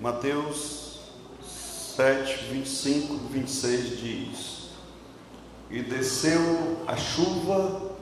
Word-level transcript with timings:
Mateus 0.00 0.98
7, 1.96 2.44
25, 2.52 3.14
26 3.30 3.98
diz: 3.98 4.70
E 5.70 5.80
desceu 5.80 6.76
a 6.86 6.96
chuva, 6.96 7.92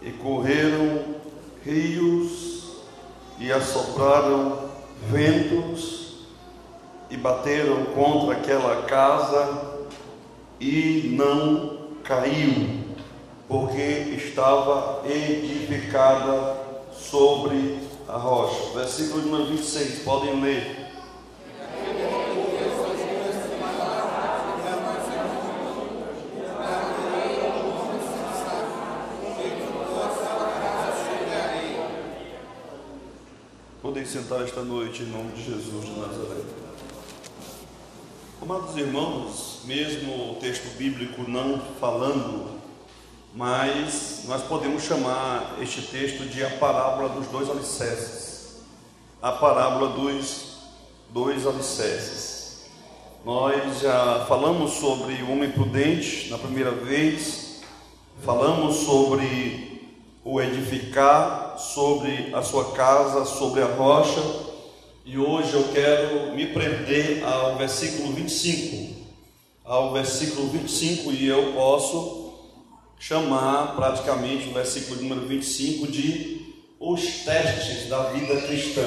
e 0.00 0.12
correram 0.12 1.16
rios, 1.64 2.82
e 3.40 3.52
assopraram 3.52 4.70
ventos, 5.10 6.28
e 7.10 7.16
bateram 7.16 7.84
contra 7.86 8.36
aquela 8.36 8.82
casa, 8.82 9.88
e 10.60 11.14
não 11.16 11.88
caiu, 12.04 12.84
porque 13.48 13.82
estava 14.16 15.02
edificada 15.04 16.56
sobre 16.92 17.80
a 18.06 18.16
rocha. 18.16 18.78
Versículo 18.78 19.22
número 19.22 19.46
26, 19.46 20.04
podem 20.04 20.40
ler. 20.40 20.88
Podem 33.80 34.04
sentar 34.28 34.44
esta 34.44 34.60
noite 34.60 35.04
em 35.04 35.06
nome 35.06 35.32
de 35.32 35.42
Jesus 35.42 35.84
de 35.86 35.98
Nazaré. 35.98 36.42
Amados 38.42 38.76
irmãos, 38.76 39.60
mesmo 39.64 40.32
o 40.32 40.34
texto 40.34 40.76
bíblico 40.76 41.22
não 41.26 41.58
falando 41.80 42.58
mas 43.34 44.24
nós 44.26 44.42
podemos 44.42 44.82
chamar 44.82 45.56
este 45.62 45.80
texto 45.82 46.28
de 46.28 46.44
a 46.44 46.50
parábola 46.50 47.08
dos 47.10 47.26
dois 47.28 47.48
alicerces. 47.48 48.64
A 49.22 49.32
parábola 49.32 49.92
dos 49.92 50.58
dois 51.10 51.46
alicerces. 51.46 52.66
Nós 53.24 53.80
já 53.80 54.26
falamos 54.26 54.72
sobre 54.72 55.22
o 55.22 55.30
homem 55.30 55.50
prudente 55.50 56.28
na 56.28 56.36
primeira 56.36 56.72
vez, 56.72 57.62
falamos 58.24 58.76
sobre 58.76 59.67
o 60.30 60.42
edificar, 60.42 61.56
sobre 61.58 62.28
a 62.34 62.42
sua 62.42 62.72
casa, 62.72 63.24
sobre 63.24 63.62
a 63.62 63.66
rocha, 63.66 64.20
e 65.02 65.16
hoje 65.16 65.54
eu 65.54 65.64
quero 65.72 66.34
me 66.34 66.48
prender 66.48 67.24
ao 67.24 67.56
versículo 67.56 68.12
25. 68.12 68.94
Ao 69.64 69.90
versículo 69.94 70.48
25, 70.48 71.12
e 71.12 71.26
eu 71.26 71.54
posso 71.54 72.34
chamar 72.98 73.74
praticamente 73.74 74.50
o 74.50 74.52
versículo 74.52 75.00
número 75.00 75.26
25 75.26 75.90
de 75.90 76.54
os 76.78 77.24
testes 77.24 77.88
da 77.88 78.10
vida 78.10 78.38
cristã. 78.42 78.86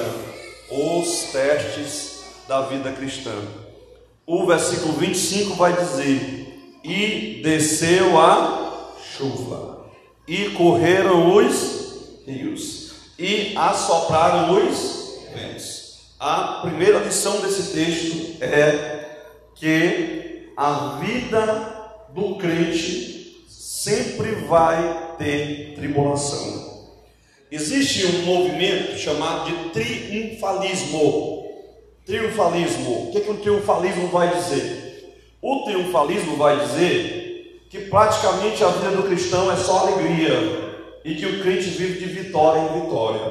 Os 0.70 1.32
testes 1.32 2.22
da 2.48 2.62
vida 2.62 2.92
cristã. 2.92 3.34
O 4.28 4.46
versículo 4.46 4.94
25 4.94 5.56
vai 5.56 5.74
dizer: 5.74 6.80
E 6.84 7.42
desceu 7.42 8.20
a 8.20 8.94
chuva, 9.18 9.81
e 10.32 10.52
correram 10.52 11.36
os 11.36 12.24
rios, 12.26 12.94
e 13.20 13.52
assopraram 13.54 14.66
os 14.66 15.26
ventos. 15.36 15.98
A 16.18 16.62
primeira 16.62 17.00
lição 17.00 17.42
desse 17.42 17.74
texto 17.74 18.42
é 18.42 19.10
que 19.54 20.54
a 20.56 21.02
vida 21.02 22.06
do 22.14 22.36
crente 22.36 23.44
sempre 23.50 24.32
vai 24.48 25.16
ter 25.18 25.74
tribulação. 25.76 26.80
Existe 27.52 28.06
um 28.06 28.22
movimento 28.22 28.98
chamado 28.98 29.50
de 29.50 29.70
triunfalismo. 29.72 31.46
Triunfalismo. 32.06 33.10
O 33.10 33.12
que, 33.12 33.18
é 33.18 33.22
que 33.22 33.32
o 33.32 33.38
triunfalismo 33.38 34.08
vai 34.08 34.34
dizer? 34.34 35.14
O 35.42 35.66
triunfalismo 35.66 36.38
vai 36.38 36.58
dizer 36.58 37.21
que 37.72 37.80
praticamente 37.86 38.62
a 38.66 38.68
vida 38.68 38.98
do 38.98 39.04
cristão 39.04 39.50
é 39.50 39.56
só 39.56 39.88
alegria 39.88 41.00
e 41.06 41.16
que 41.16 41.26
o 41.26 41.42
crente 41.42 41.70
vive 41.70 42.06
de 42.06 42.14
vitória 42.14 42.60
em 42.60 42.82
vitória. 42.82 43.22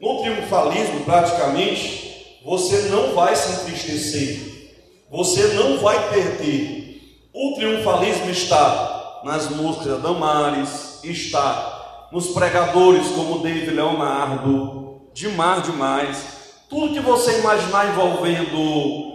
No 0.00 0.22
triunfalismo, 0.22 1.00
praticamente, 1.00 2.38
você 2.44 2.82
não 2.82 3.14
vai 3.14 3.34
se 3.34 3.50
entristecer, 3.50 4.70
você 5.10 5.54
não 5.54 5.78
vai 5.78 6.08
perder. 6.08 7.18
O 7.32 7.56
triunfalismo 7.56 8.30
está 8.30 9.22
nas 9.24 9.50
músicas 9.50 10.00
da 10.00 10.08
Damares, 10.08 11.00
está 11.02 12.08
nos 12.12 12.28
pregadores 12.28 13.08
como 13.08 13.40
David 13.40 13.70
Leonardo, 13.70 15.00
demais, 15.12 15.64
demais. 15.64 16.24
Tudo 16.70 16.94
que 16.94 17.00
você 17.00 17.40
imaginar 17.40 17.88
envolvendo 17.88 19.14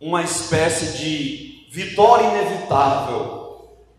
uma 0.00 0.22
espécie 0.22 0.96
de 0.96 1.66
vitória 1.72 2.24
inevitável, 2.24 3.35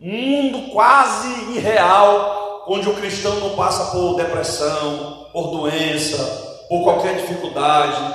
um 0.00 0.12
mundo 0.12 0.70
quase 0.72 1.28
irreal, 1.56 2.64
onde 2.68 2.88
o 2.88 2.94
cristão 2.94 3.34
não 3.40 3.50
passa 3.56 3.90
por 3.90 4.16
depressão, 4.16 5.26
por 5.32 5.50
doença, 5.50 6.66
por 6.68 6.84
qualquer 6.84 7.16
dificuldade, 7.16 8.14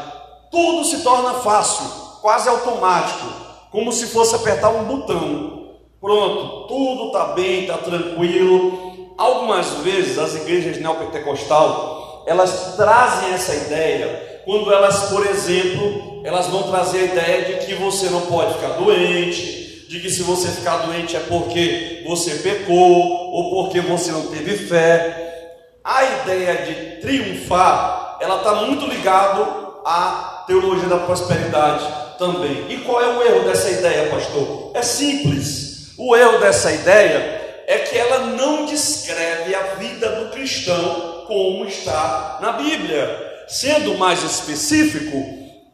tudo 0.52 0.86
se 0.86 1.02
torna 1.02 1.34
fácil, 1.36 1.86
quase 2.22 2.48
automático, 2.48 3.26
como 3.72 3.92
se 3.92 4.08
fosse 4.08 4.36
apertar 4.36 4.70
um 4.70 4.84
botão. 4.84 5.64
Pronto, 6.00 6.68
tudo 6.68 7.08
está 7.08 7.26
bem, 7.34 7.62
está 7.62 7.78
tranquilo. 7.78 9.14
Algumas 9.18 9.68
vezes 9.80 10.18
as 10.20 10.36
igrejas 10.36 10.78
neopentecostal 10.80 12.24
elas 12.26 12.76
trazem 12.76 13.34
essa 13.34 13.54
ideia. 13.54 14.42
Quando 14.46 14.72
elas, 14.72 15.10
por 15.10 15.26
exemplo, 15.26 16.22
elas 16.24 16.48
vão 16.48 16.64
trazer 16.64 17.00
a 17.00 17.04
ideia 17.06 17.46
de 17.46 17.66
que 17.66 17.76
você 17.76 18.10
não 18.10 18.22
pode 18.22 18.54
ficar 18.56 18.74
doente, 18.74 19.63
de 19.94 20.00
que 20.00 20.10
se 20.10 20.24
você 20.24 20.48
ficar 20.48 20.78
doente 20.78 21.16
é 21.16 21.20
porque 21.20 22.02
você 22.08 22.32
pecou 22.38 23.32
ou 23.32 23.52
porque 23.52 23.80
você 23.80 24.12
não 24.12 24.26
teve 24.26 24.58
fé. 24.66 25.52
A 25.84 26.04
ideia 26.04 26.66
de 26.66 27.00
triunfar, 27.00 28.18
ela 28.20 28.38
está 28.38 28.56
muito 28.56 28.88
ligado 28.88 29.82
à 29.86 30.46
teologia 30.48 30.90
da 30.90 30.98
prosperidade 30.98 31.86
também. 32.18 32.66
E 32.70 32.78
qual 32.78 33.04
é 33.04 33.08
o 33.08 33.22
erro 33.22 33.44
dessa 33.48 33.70
ideia, 33.70 34.10
pastor? 34.10 34.72
É 34.74 34.82
simples. 34.82 35.94
O 35.96 36.16
erro 36.16 36.40
dessa 36.40 36.72
ideia 36.72 37.64
é 37.68 37.78
que 37.78 37.96
ela 37.96 38.26
não 38.32 38.66
descreve 38.66 39.54
a 39.54 39.76
vida 39.76 40.10
do 40.10 40.32
cristão 40.32 41.26
como 41.28 41.66
está 41.66 42.40
na 42.42 42.54
Bíblia. 42.54 43.46
Sendo 43.48 43.96
mais 44.00 44.24
específico, 44.24 45.24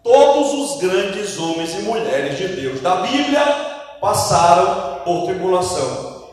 todos 0.04 0.52
os 0.54 0.82
grandes 0.82 1.38
homens 1.38 1.74
e 1.74 1.84
mulheres 1.84 2.38
de 2.38 2.48
Deus 2.50 2.82
da 2.82 2.98
Bíblia 2.98 3.69
passaram 4.00 5.02
por 5.06 5.26
tribulação. 5.26 6.28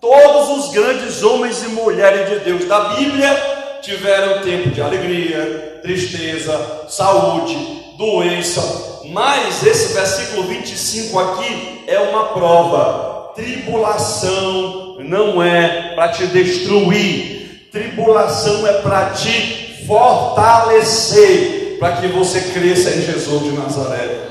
Todos 0.00 0.64
os 0.64 0.72
grandes 0.72 1.22
homens 1.22 1.62
e 1.62 1.68
mulheres 1.68 2.28
de 2.28 2.38
Deus 2.40 2.64
da 2.64 2.94
Bíblia 2.94 3.78
tiveram 3.82 4.42
tempo 4.42 4.70
de 4.70 4.80
alegria, 4.80 5.80
tristeza, 5.82 6.86
saúde, 6.88 7.56
doença. 7.96 9.00
Mas 9.06 9.64
esse 9.64 9.92
versículo 9.92 10.44
25 10.44 11.18
aqui 11.18 11.84
é 11.86 11.98
uma 11.98 12.26
prova 12.28 13.32
tribulação 13.34 14.82
não 15.00 15.42
é 15.42 15.94
para 15.94 16.08
te 16.08 16.26
destruir, 16.26 17.68
tribulação 17.70 18.66
é 18.66 18.74
para 18.80 19.10
te 19.10 19.84
fortalecer, 19.86 21.76
para 21.78 21.96
que 21.96 22.08
você 22.08 22.40
cresça 22.52 22.90
em 22.90 23.02
Jesus 23.02 23.42
de 23.42 23.52
Nazaré. 23.52 24.28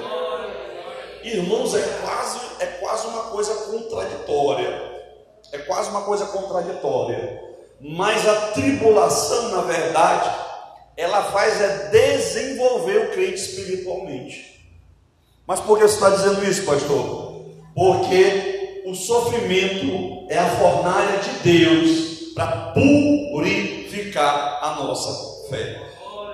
Irmãos, 1.23 1.75
é 1.75 1.83
contraditória. 4.31 4.91
É 5.51 5.57
quase 5.59 5.89
uma 5.89 6.01
coisa 6.01 6.25
contraditória. 6.25 7.41
Mas 7.79 8.27
a 8.27 8.51
tribulação, 8.51 9.49
na 9.49 9.61
verdade, 9.61 10.29
ela 10.95 11.23
faz 11.23 11.59
é 11.59 11.89
desenvolver 11.89 12.97
o 12.97 13.11
crente 13.11 13.35
espiritualmente. 13.35 14.65
Mas 15.45 15.59
por 15.59 15.77
que 15.77 15.87
você 15.87 15.95
está 15.95 16.09
dizendo 16.11 16.43
isso, 16.45 16.63
pastor? 16.63 17.41
Porque 17.75 18.83
o 18.85 18.93
sofrimento 18.95 20.25
é 20.29 20.37
a 20.37 20.49
fornalha 20.57 21.17
de 21.17 21.31
Deus 21.39 22.33
para 22.33 22.73
purificar 22.73 24.59
a 24.63 24.75
nossa 24.75 25.49
fé. 25.49 25.81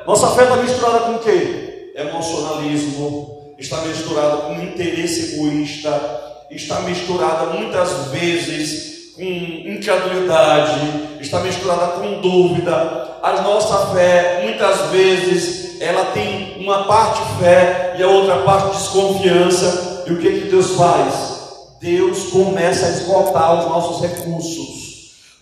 Nossa 0.06 0.36
fé 0.36 0.44
está 0.44 0.58
misturada 0.58 1.00
com 1.00 1.16
o 1.16 1.20
quê? 1.20 1.94
Emocionalismo, 1.96 3.56
está 3.58 3.82
misturada 3.82 4.38
com 4.38 4.62
interesse 4.62 5.36
egoísta, 5.36 6.37
está 6.50 6.82
misturada 6.82 7.48
muitas 7.48 8.08
vezes 8.08 9.14
com 9.16 9.24
incredulidade, 9.24 10.80
está 11.20 11.40
misturada 11.40 11.88
com 11.94 12.22
dúvida. 12.22 13.18
A 13.22 13.42
nossa 13.42 13.88
fé, 13.96 14.42
muitas 14.44 14.92
vezes, 14.92 15.82
ela 15.82 16.06
tem 16.12 16.58
uma 16.60 16.84
parte 16.84 17.22
fé 17.40 17.96
e 17.98 18.04
a 18.04 18.08
outra 18.08 18.38
parte 18.44 18.78
desconfiança. 18.78 20.04
E 20.08 20.14
o 20.14 20.20
que, 20.20 20.42
que 20.42 20.50
Deus 20.50 20.76
faz? 20.76 21.38
Deus 21.82 22.30
começa 22.32 22.86
a 22.86 22.90
esgotar 22.90 23.60
os 23.60 23.66
nossos 23.66 24.02
recursos. 24.02 24.88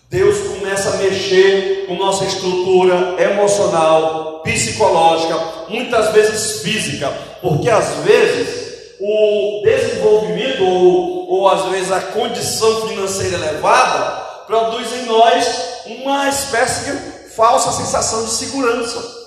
Deus 0.10 0.38
começa 0.40 0.92
a 0.92 0.98
mexer 0.98 1.86
com 1.88 1.96
nossa 1.96 2.26
estrutura 2.26 3.16
emocional, 3.20 4.42
psicológica, 4.44 5.38
muitas 5.68 6.14
vezes 6.14 6.62
física, 6.62 7.12
porque 7.42 7.70
às 7.70 7.96
vezes 8.06 8.65
o 9.08 9.62
desenvolvimento 9.64 10.64
ou, 10.64 11.30
ou 11.30 11.50
às 11.50 11.66
vezes 11.66 11.92
a 11.92 12.02
condição 12.02 12.88
financeira 12.88 13.36
elevada 13.36 14.26
produz 14.48 14.92
em 14.94 15.06
nós 15.06 15.84
uma 15.86 16.28
espécie 16.28 16.92
de 16.92 17.30
falsa 17.36 17.72
sensação 17.72 18.26
de 18.26 18.32
segurança. 18.32 19.26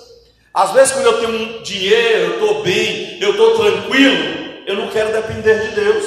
Às 0.53 0.71
vezes, 0.71 0.91
quando 0.91 1.05
eu 1.05 1.19
tenho 1.19 1.63
dinheiro, 1.63 2.19
eu 2.19 2.33
estou 2.33 2.63
bem, 2.63 3.17
eu 3.21 3.31
estou 3.31 3.57
tranquilo, 3.57 4.63
eu 4.65 4.75
não 4.75 4.89
quero 4.89 5.13
depender 5.13 5.69
de 5.69 5.75
Deus. 5.75 6.05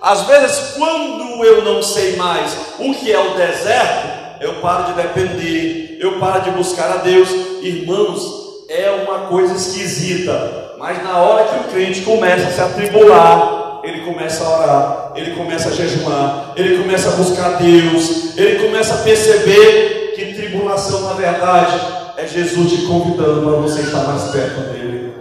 Às 0.00 0.22
vezes, 0.22 0.72
quando 0.76 1.44
eu 1.44 1.62
não 1.62 1.82
sei 1.82 2.16
mais 2.16 2.56
o 2.78 2.94
que 2.94 3.12
é 3.12 3.18
o 3.18 3.34
deserto, 3.34 4.42
eu 4.42 4.54
paro 4.54 4.92
de 4.92 5.02
depender, 5.02 5.98
eu 6.00 6.18
paro 6.18 6.42
de 6.42 6.50
buscar 6.50 6.90
a 6.90 6.96
Deus. 6.96 7.28
Irmãos, 7.62 8.44
é 8.68 8.90
uma 8.90 9.28
coisa 9.28 9.54
esquisita, 9.54 10.63
mas 10.84 11.02
na 11.02 11.16
hora 11.16 11.48
que 11.48 11.60
o 11.60 11.72
crente 11.72 12.02
começa 12.02 12.46
a 12.46 12.50
se 12.50 12.60
atribular, 12.60 13.80
ele 13.84 14.02
começa 14.02 14.44
a 14.44 14.58
orar, 14.58 15.12
ele 15.16 15.34
começa 15.34 15.70
a 15.70 15.72
jejuar, 15.72 16.52
ele 16.56 16.76
começa 16.76 17.08
a 17.08 17.12
buscar 17.12 17.56
Deus, 17.56 18.36
ele 18.36 18.62
começa 18.62 18.92
a 18.92 18.98
perceber 18.98 20.12
que 20.14 20.34
tribulação, 20.34 21.00
na 21.04 21.14
verdade, 21.14 21.80
é 22.18 22.26
Jesus 22.26 22.70
te 22.70 22.82
convidando 22.82 23.48
para 23.48 23.60
você 23.60 23.80
estar 23.80 24.02
mais 24.02 24.24
perto 24.24 24.60
dele. 24.72 25.14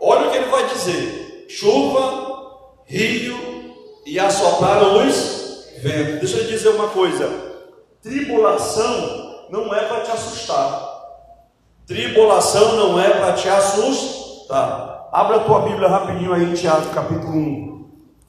Olha 0.00 0.28
o 0.28 0.30
que 0.30 0.38
ele 0.38 0.50
vai 0.50 0.66
dizer: 0.68 1.44
chuva, 1.50 2.46
rio 2.86 3.74
e 4.06 4.18
assopraram 4.18 5.06
os 5.06 5.66
ventos. 5.82 6.20
Deixa 6.20 6.38
eu 6.38 6.44
dizer 6.44 6.70
uma 6.70 6.88
coisa: 6.88 7.30
Tribulação 8.02 9.44
não 9.50 9.74
é 9.74 9.80
para 9.80 10.00
te 10.00 10.12
assustar. 10.12 10.87
Tribulação 11.88 12.76
não 12.76 13.00
é 13.00 13.08
para 13.08 13.32
te 13.32 13.48
assustar. 13.48 15.08
Abra 15.10 15.36
a 15.36 15.40
tua 15.40 15.60
Bíblia 15.60 15.88
rapidinho 15.88 16.34
aí, 16.34 16.52
Tiago, 16.52 16.90
capítulo 16.90 17.32
1. 17.32 17.86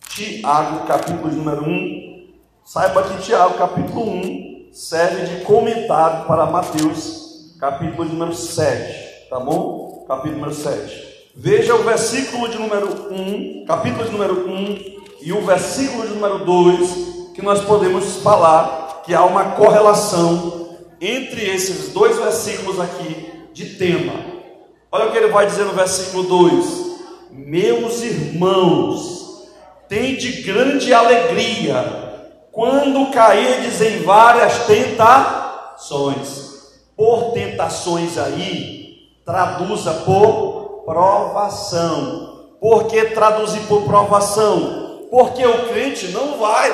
Tiago, 0.08 0.88
capítulo 0.88 1.30
número 1.30 1.66
1. 1.66 2.30
Saiba 2.64 3.04
que 3.04 3.22
Tiago, 3.22 3.56
capítulo 3.56 4.12
1, 4.12 4.70
serve 4.72 5.26
de 5.26 5.44
comentário 5.44 6.26
para 6.26 6.46
Mateus, 6.46 7.54
capítulo 7.60 8.06
número 8.06 8.34
7. 8.34 9.30
Tá 9.30 9.42
bom? 9.42 10.06
Capítulo 10.08 10.36
número 10.36 10.54
7. 10.54 11.32
Veja 11.36 11.76
o 11.76 11.84
versículo 11.84 12.48
de 12.48 12.58
número 12.58 13.12
1, 13.12 13.66
capítulo 13.68 14.06
de 14.06 14.12
número 14.12 14.50
1 14.50 14.78
e 15.22 15.34
o 15.34 15.42
versículo 15.42 16.08
de 16.08 16.14
número 16.14 16.46
2, 16.46 17.34
que 17.36 17.42
nós 17.42 17.60
podemos 17.66 18.22
falar 18.24 19.02
que 19.04 19.14
há 19.14 19.26
uma 19.26 19.52
correlação 19.52 20.78
entre 21.02 21.44
esses 21.44 21.92
dois 21.92 22.18
versículos 22.18 22.80
aqui 22.80 23.39
de 23.60 23.76
tema. 23.76 24.14
Olha 24.90 25.08
o 25.08 25.12
que 25.12 25.18
ele 25.18 25.28
vai 25.28 25.46
dizer 25.46 25.66
no 25.66 25.74
versículo 25.74 26.24
2: 26.24 26.66
Meus 27.32 28.02
irmãos, 28.02 29.50
tende 29.90 30.44
grande 30.44 30.94
alegria 30.94 31.84
quando 32.54 33.12
cairdes 33.12 33.82
em 33.82 34.02
várias 34.04 34.66
tentações. 34.66 36.48
Por 36.96 37.32
tentações 37.34 38.18
aí, 38.18 39.10
traduza 39.26 39.94
por 40.06 40.84
provação. 40.86 42.48
Por 42.62 42.86
que 42.86 43.06
traduzir 43.08 43.62
por 43.68 43.84
provação? 43.84 45.08
Porque 45.12 45.46
o 45.46 45.68
crente 45.68 46.08
não 46.10 46.38
vai 46.38 46.72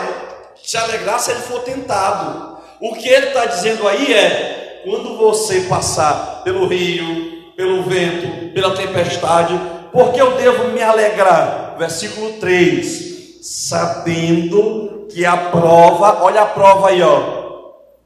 se 0.63 0.77
alegrar 0.77 1.19
se 1.19 1.31
ele 1.31 1.41
for 1.41 1.61
tentado. 1.61 2.59
O 2.79 2.93
que 2.93 3.07
ele 3.07 3.27
está 3.27 3.45
dizendo 3.45 3.87
aí 3.87 4.13
é: 4.13 4.64
quando 4.85 5.17
você 5.17 5.61
passar 5.61 6.41
pelo 6.43 6.67
rio, 6.67 7.51
pelo 7.57 7.83
vento, 7.83 8.53
pela 8.53 8.75
tempestade, 8.75 9.59
porque 9.91 10.21
eu 10.21 10.37
devo 10.37 10.69
me 10.69 10.81
alegrar? 10.81 11.75
Versículo 11.77 12.33
3: 12.33 13.41
sabendo 13.41 15.07
que 15.11 15.25
a 15.25 15.35
prova, 15.35 16.23
olha 16.23 16.43
a 16.43 16.45
prova 16.45 16.89
aí, 16.89 17.01
ó, 17.01 17.21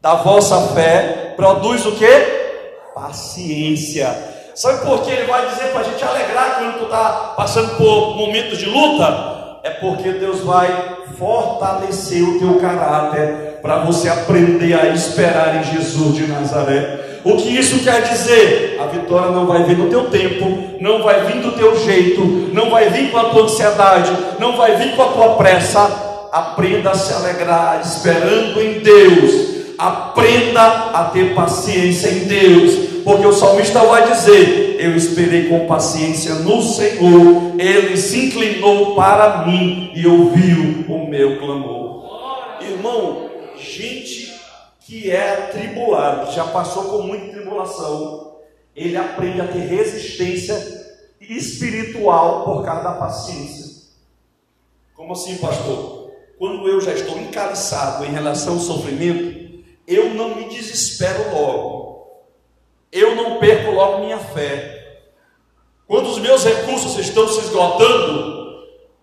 da 0.02 0.16
vossa 0.16 0.74
fé, 0.74 1.34
produz 1.36 1.86
o 1.86 1.92
que? 1.92 2.40
Paciência. 2.96 4.16
Sabe 4.56 4.86
por 4.86 5.02
que 5.04 5.12
ele 5.12 5.26
vai 5.26 5.48
dizer 5.50 5.72
para 5.72 5.82
a 5.82 5.84
gente 5.84 6.04
alegrar 6.04 6.60
quando 6.60 6.80
tu 6.80 6.84
está 6.86 7.34
passando 7.38 7.78
por 7.78 8.16
momentos 8.16 8.58
de 8.58 8.66
luta? 8.66 9.39
É 9.64 9.70
porque 9.72 10.12
Deus 10.12 10.42
vai 10.42 10.98
fortalecer 11.18 12.24
o 12.24 12.40
teu 12.40 12.56
caráter 12.56 13.60
para 13.62 13.80
você 13.80 14.08
aprender 14.08 14.74
a 14.74 14.88
esperar 14.88 15.58
em 15.58 15.64
Jesus 15.64 16.16
de 16.16 16.28
Nazaré. 16.28 17.20
O 17.24 17.36
que 17.36 17.50
isso 17.50 17.84
quer 17.84 18.02
dizer? 18.04 18.80
A 18.82 18.86
vitória 18.86 19.32
não 19.32 19.46
vai 19.46 19.64
vir 19.64 19.78
no 19.78 19.90
teu 19.90 20.10
tempo, 20.10 20.78
não 20.80 21.04
vai 21.04 21.26
vir 21.26 21.42
do 21.42 21.52
teu 21.52 21.78
jeito, 21.78 22.22
não 22.54 22.70
vai 22.70 22.90
vir 22.90 23.12
com 23.12 23.18
a 23.18 23.26
tua 23.26 23.44
ansiedade, 23.44 24.12
não 24.40 24.56
vai 24.56 24.78
vir 24.78 24.96
com 24.96 25.04
a 25.04 25.08
tua 25.08 25.36
pressa. 25.36 26.08
Aprenda 26.32 26.92
a 26.92 26.96
se 26.96 27.14
alegrar 27.14 27.82
esperando 27.84 28.62
em 28.62 28.80
Deus. 28.80 29.59
Aprenda 29.80 30.62
a 30.94 31.06
ter 31.06 31.34
paciência 31.34 32.10
em 32.10 32.26
Deus 32.26 32.90
porque 33.04 33.26
o 33.26 33.34
salmista 33.34 33.80
vai 33.86 34.12
dizer: 34.12 34.76
Eu 34.80 34.96
esperei 34.96 35.50
com 35.50 35.66
paciência 35.66 36.36
no 36.36 36.62
Senhor, 36.62 37.60
ele 37.60 37.98
se 37.98 38.28
inclinou 38.28 38.96
para 38.96 39.46
mim 39.46 39.92
e 39.96 40.06
ouviu 40.06 40.86
o 40.88 41.08
meu 41.08 41.40
clamor. 41.40 42.60
Irmão, 42.62 43.30
gente 43.58 44.34
que 44.82 45.10
é 45.10 45.34
atribulado, 45.34 46.28
que 46.28 46.36
já 46.36 46.46
passou 46.46 46.84
por 46.86 47.04
muita 47.04 47.32
tribulação, 47.32 48.36
ele 48.76 48.98
aprende 48.98 49.42
a 49.42 49.48
ter 49.48 49.60
resistência 49.60 50.56
espiritual 51.20 52.44
por 52.44 52.64
causa 52.64 52.84
da 52.84 52.92
paciência. 52.94 53.70
Como 54.96 55.14
assim, 55.14 55.38
pastor? 55.38 56.12
Quando 56.38 56.68
eu 56.68 56.80
já 56.80 56.94
estou 56.94 57.20
encaliçado 57.20 58.06
em 58.06 58.12
relação 58.12 58.54
ao 58.54 58.60
sofrimento, 58.60 59.39
eu 59.90 60.14
não 60.14 60.36
me 60.36 60.46
desespero 60.46 61.34
logo 61.34 61.90
eu 62.92 63.16
não 63.16 63.38
perco 63.38 63.72
logo 63.72 64.00
minha 64.00 64.18
fé. 64.18 64.98
Quando 65.88 66.10
os 66.10 66.20
meus 66.20 66.44
recursos 66.44 66.98
estão 66.98 67.28
se 67.28 67.40
esgotando, 67.42 68.40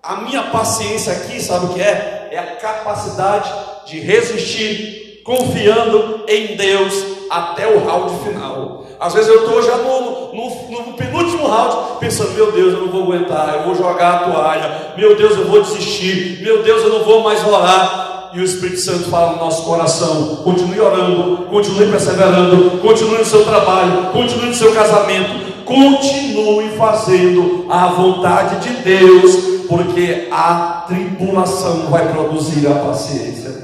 a 0.03 0.17
minha 0.17 0.45
paciência 0.45 1.13
aqui, 1.13 1.41
sabe 1.41 1.67
o 1.67 1.69
que 1.71 1.81
é? 1.81 2.29
É 2.33 2.39
a 2.39 2.57
capacidade 2.57 3.53
de 3.87 4.01
resistir, 4.01 5.23
confiando 5.25 6.25
em 6.29 6.57
Deus 6.57 6.95
até 7.31 7.67
o 7.67 7.85
round 7.85 8.25
final. 8.25 8.87
Às 8.99 9.15
vezes 9.15 9.29
eu 9.29 9.45
estou 9.45 9.63
já 9.63 9.77
no, 9.77 10.33
no, 10.33 10.71
no, 10.71 10.93
penúltimo 10.95 11.47
round, 11.47 11.99
pensando: 12.01 12.33
meu 12.33 12.51
Deus, 12.53 12.73
eu 12.73 12.81
não 12.83 12.93
vou 12.93 13.03
aguentar, 13.03 13.55
eu 13.55 13.63
vou 13.65 13.75
jogar 13.75 14.15
a 14.15 14.19
toalha, 14.31 14.95
meu 14.97 15.17
Deus, 15.17 15.37
eu 15.37 15.47
vou 15.47 15.63
desistir, 15.63 16.41
meu 16.43 16.63
Deus, 16.63 16.83
eu 16.83 16.91
não 16.91 17.05
vou 17.05 17.23
mais 17.23 17.45
orar 17.47 18.06
e 18.37 18.41
o 18.41 18.45
Espírito 18.45 18.81
Santo 18.81 19.09
fala 19.09 19.33
no 19.33 19.39
nosso 19.39 19.65
coração. 19.65 20.37
Continue 20.45 20.79
orando, 20.79 21.47
continue 21.47 21.91
perseverando, 21.91 22.79
continue 22.83 23.17
no 23.17 23.25
seu 23.25 23.45
trabalho, 23.45 24.13
continue 24.13 24.49
no 24.49 24.55
seu 24.55 24.75
casamento, 24.75 25.65
continue 25.65 26.69
fazendo 26.77 27.65
a 27.71 27.87
vontade 27.87 28.69
de 28.69 28.83
Deus, 28.83 29.65
porque 29.67 30.29
a 30.31 30.85
tribulação 30.87 31.87
vai 31.87 32.13
produzir 32.13 32.67
a 32.67 32.75
paciência. 32.75 33.57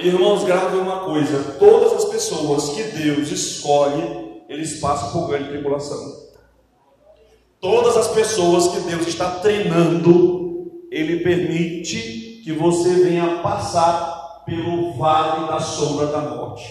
Irmãos, 0.00 0.42
gravem 0.42 0.80
uma 0.80 1.04
coisa: 1.04 1.54
todas 1.60 1.92
as 1.92 2.04
pessoas 2.06 2.70
que 2.70 2.82
Deus 2.82 3.30
escolhe, 3.30 4.42
eles 4.48 4.80
passam 4.80 5.12
por 5.12 5.28
grande 5.28 5.50
tribulação. 5.50 6.24
Todas 7.60 7.96
as 7.96 8.08
pessoas 8.08 8.68
que 8.68 8.80
Deus 8.80 9.06
está 9.06 9.30
treinando, 9.36 10.72
Ele 10.90 11.20
permite 11.20 12.23
que 12.44 12.52
você 12.52 12.90
venha 12.96 13.38
passar 13.38 14.42
pelo 14.44 14.92
vale 14.98 15.46
da 15.48 15.58
sombra 15.60 16.08
da 16.08 16.18
morte. 16.18 16.62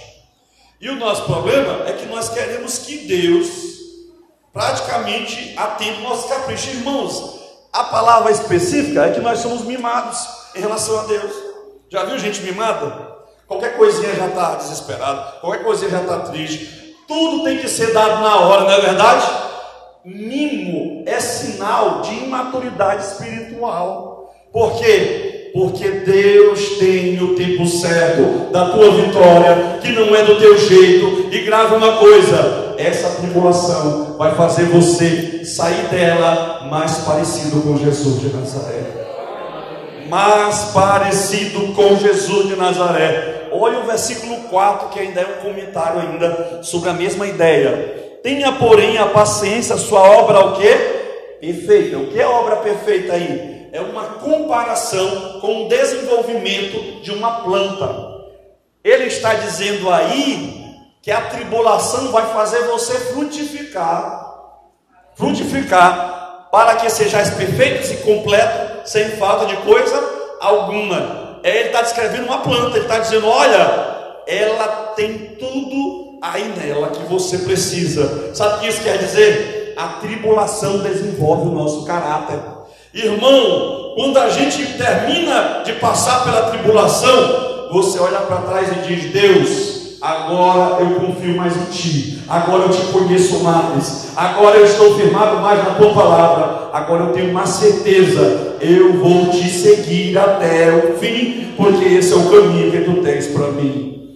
E 0.80 0.88
o 0.88 0.98
nosso 0.98 1.24
problema 1.24 1.90
é 1.90 1.94
que 1.94 2.06
nós 2.06 2.30
queremos 2.30 2.78
que 2.78 3.08
Deus 3.08 3.48
praticamente 4.54 5.56
atenda 5.58 5.98
o 5.98 6.04
nosso 6.04 6.28
capricho. 6.30 6.70
Irmãos, 6.70 7.40
a 7.74 7.86
palavra 7.86 8.32
específica 8.32 9.08
é 9.08 9.14
que 9.14 9.20
nós 9.20 9.40
somos 9.40 9.64
mimados 9.64 10.20
em 10.54 10.60
relação 10.60 11.00
a 11.00 11.04
Deus. 11.06 11.34
Já 11.90 12.06
viu 12.06 12.20
gente 12.20 12.42
mimada? 12.42 13.12
Qualquer 13.48 13.76
coisinha 13.76 14.14
já 14.14 14.28
está 14.28 14.54
desesperado, 14.54 15.40
qualquer 15.42 15.64
coisinha 15.64 15.90
já 15.90 16.02
está 16.02 16.20
triste. 16.20 16.96
Tudo 17.08 17.46
tem 17.46 17.58
que 17.58 17.68
ser 17.68 17.92
dado 17.94 18.22
na 18.22 18.42
hora, 18.42 18.66
não 18.66 18.72
é 18.72 18.80
verdade? 18.80 19.26
Mimo 20.06 21.04
é 21.08 21.20
sinal 21.20 22.02
de 22.02 22.14
imaturidade 22.14 23.04
espiritual. 23.04 24.32
Por 24.52 24.78
quê? 24.78 25.33
Porque 25.54 25.88
Deus 25.88 26.80
tem 26.80 27.22
o 27.22 27.36
tempo 27.36 27.68
certo 27.68 28.52
da 28.52 28.70
tua 28.70 28.90
vitória, 28.90 29.78
que 29.80 29.92
não 29.92 30.16
é 30.16 30.24
do 30.24 30.40
teu 30.40 30.58
jeito. 30.58 31.30
E 31.32 31.40
grave 31.42 31.76
uma 31.76 31.98
coisa: 31.98 32.74
essa 32.80 33.22
tribulação 33.22 34.16
vai 34.18 34.34
fazer 34.34 34.66
você 34.66 35.46
sair 35.46 35.88
dela 35.90 36.68
mais 36.72 36.98
parecido 37.00 37.62
com 37.62 37.78
Jesus 37.78 38.20
de 38.20 38.36
Nazaré. 38.36 39.04
Mais 40.10 40.72
parecido 40.74 41.74
com 41.74 41.96
Jesus 41.98 42.48
de 42.48 42.56
Nazaré. 42.56 43.50
Olha 43.52 43.80
o 43.80 43.86
versículo 43.86 44.36
4, 44.50 44.90
que 44.90 45.00
ainda 45.00 45.22
é 45.22 45.38
um 45.38 45.48
comentário 45.48 46.02
ainda 46.02 46.64
sobre 46.64 46.90
a 46.90 46.94
mesma 46.94 47.28
ideia. 47.28 48.20
Tenha, 48.24 48.54
porém, 48.54 48.98
a 48.98 49.06
paciência, 49.06 49.78
sua 49.78 50.02
obra 50.02 50.40
o 50.40 50.54
quê? 50.54 50.76
Perfeita. 51.40 51.98
O 51.98 52.08
que 52.08 52.20
é 52.20 52.26
obra 52.26 52.56
perfeita 52.58 53.14
aí? 53.14 53.53
É 53.74 53.82
uma 53.82 54.04
comparação 54.20 55.40
com 55.42 55.66
o 55.66 55.68
desenvolvimento 55.68 57.02
de 57.02 57.10
uma 57.10 57.42
planta. 57.42 58.22
Ele 58.84 59.06
está 59.06 59.34
dizendo 59.34 59.92
aí 59.92 60.78
que 61.02 61.10
a 61.10 61.22
tribulação 61.22 62.12
vai 62.12 62.32
fazer 62.32 62.68
você 62.68 62.94
frutificar. 62.94 64.32
Frutificar 65.16 66.50
para 66.52 66.76
que 66.76 66.88
sejais 66.88 67.32
perfeitos 67.32 67.90
e 67.90 67.98
completos, 67.98 68.92
sem 68.92 69.10
falta 69.18 69.48
de 69.48 69.58
coisa 69.58 70.00
alguma. 70.40 71.40
É, 71.42 71.62
ele 71.62 71.70
está 71.70 71.82
descrevendo 71.82 72.26
uma 72.26 72.42
planta, 72.42 72.78
ele 72.78 72.86
está 72.86 73.00
dizendo: 73.00 73.28
olha, 73.28 74.22
ela 74.28 74.68
tem 74.96 75.36
tudo 75.40 76.20
aí 76.22 76.48
nela 76.60 76.90
que 76.90 77.04
você 77.06 77.40
precisa. 77.40 78.36
Sabe 78.36 78.58
o 78.58 78.60
que 78.60 78.68
isso 78.68 78.84
quer 78.84 79.00
dizer? 79.00 79.74
A 79.76 79.88
tribulação 80.00 80.78
desenvolve 80.84 81.48
o 81.48 81.52
nosso 81.52 81.86
caráter. 81.86 82.63
Irmão, 82.94 83.94
quando 83.96 84.18
a 84.18 84.30
gente 84.30 84.78
termina 84.78 85.64
de 85.66 85.74
passar 85.74 86.24
pela 86.24 86.52
tribulação, 86.52 87.70
você 87.72 88.00
olha 88.00 88.20
para 88.20 88.38
trás 88.38 88.70
e 88.72 88.88
diz: 88.88 89.12
Deus, 89.12 89.74
Agora 90.04 90.84
eu 90.84 91.00
confio 91.00 91.34
mais 91.38 91.56
em 91.56 91.72
Ti. 91.72 92.20
Agora 92.28 92.64
eu 92.64 92.70
te 92.72 92.82
conheço 92.92 93.42
mais. 93.42 94.12
Agora 94.18 94.58
eu 94.58 94.66
estou 94.66 94.98
firmado 94.98 95.38
mais 95.38 95.64
na 95.64 95.76
Tua 95.76 95.94
palavra. 95.94 96.72
Agora 96.74 97.06
eu 97.06 97.14
tenho 97.14 97.32
uma 97.32 97.46
certeza. 97.46 98.58
Eu 98.60 98.98
vou 98.98 99.30
te 99.30 99.50
seguir 99.50 100.18
até 100.18 100.74
o 100.76 100.98
fim, 100.98 101.54
porque 101.56 101.86
esse 101.86 102.12
é 102.12 102.18
o 102.18 102.30
caminho 102.30 102.70
que 102.70 102.82
Tu 102.82 103.02
tens 103.02 103.28
para 103.28 103.48
mim. 103.52 104.14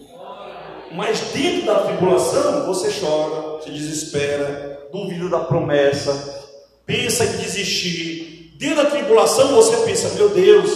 Mas 0.94 1.22
dentro 1.34 1.68
da 1.68 1.76
tribulação, 1.76 2.66
você 2.66 2.92
chora, 3.00 3.62
se 3.62 3.70
desespera, 3.70 4.90
duvida 4.92 5.30
da 5.30 5.40
promessa, 5.40 6.48
pensa 6.86 7.24
em 7.24 7.38
desistir. 7.38 8.37
Dentro 8.58 8.84
da 8.84 8.90
tribulação, 8.90 9.50
você 9.56 9.78
pensa: 9.86 10.16
meu 10.16 10.30
Deus, 10.30 10.72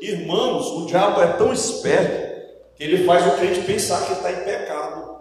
irmãos, 0.00 0.68
o 0.68 0.86
diabo 0.86 1.20
é 1.20 1.26
tão 1.34 1.52
esperto 1.52 2.26
que 2.74 2.82
ele 2.82 3.04
faz 3.04 3.26
o 3.26 3.36
crente 3.36 3.60
pensar 3.60 4.06
que 4.06 4.12
está 4.12 4.32
em 4.32 4.36
pecado 4.36 5.18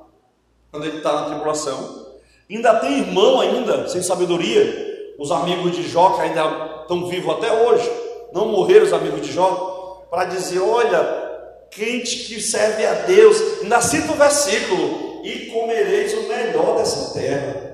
quando 0.72 0.86
ele 0.86 0.98
está 0.98 1.12
na 1.12 1.26
tribulação. 1.26 2.06
Ainda 2.50 2.76
tem 2.76 3.00
irmão 3.00 3.42
ainda, 3.42 3.88
sem 3.90 4.02
sabedoria, 4.02 5.14
os 5.20 5.30
amigos 5.30 5.76
de 5.76 5.84
Jó 5.84 6.12
que 6.12 6.22
ainda 6.22 6.82
estão 6.82 7.08
vivos 7.08 7.36
até 7.36 7.52
hoje, 7.52 7.90
não 8.32 8.48
morreram 8.48 8.86
os 8.86 8.94
amigos 8.94 9.22
de 9.22 9.34
Jó, 9.34 10.06
para 10.10 10.26
dizer, 10.26 10.60
olha, 10.60 11.04
crente 11.70 12.28
que 12.28 12.40
serve 12.40 12.86
a 12.86 12.94
Deus, 12.94 13.62
ainda 13.62 13.82
cita 13.82 14.14
o 14.14 14.16
versículo, 14.16 15.22
e 15.24 15.48
comereis 15.48 16.14
o 16.14 16.28
melhor 16.30 16.78
dessa 16.78 17.14
terra. 17.14 17.65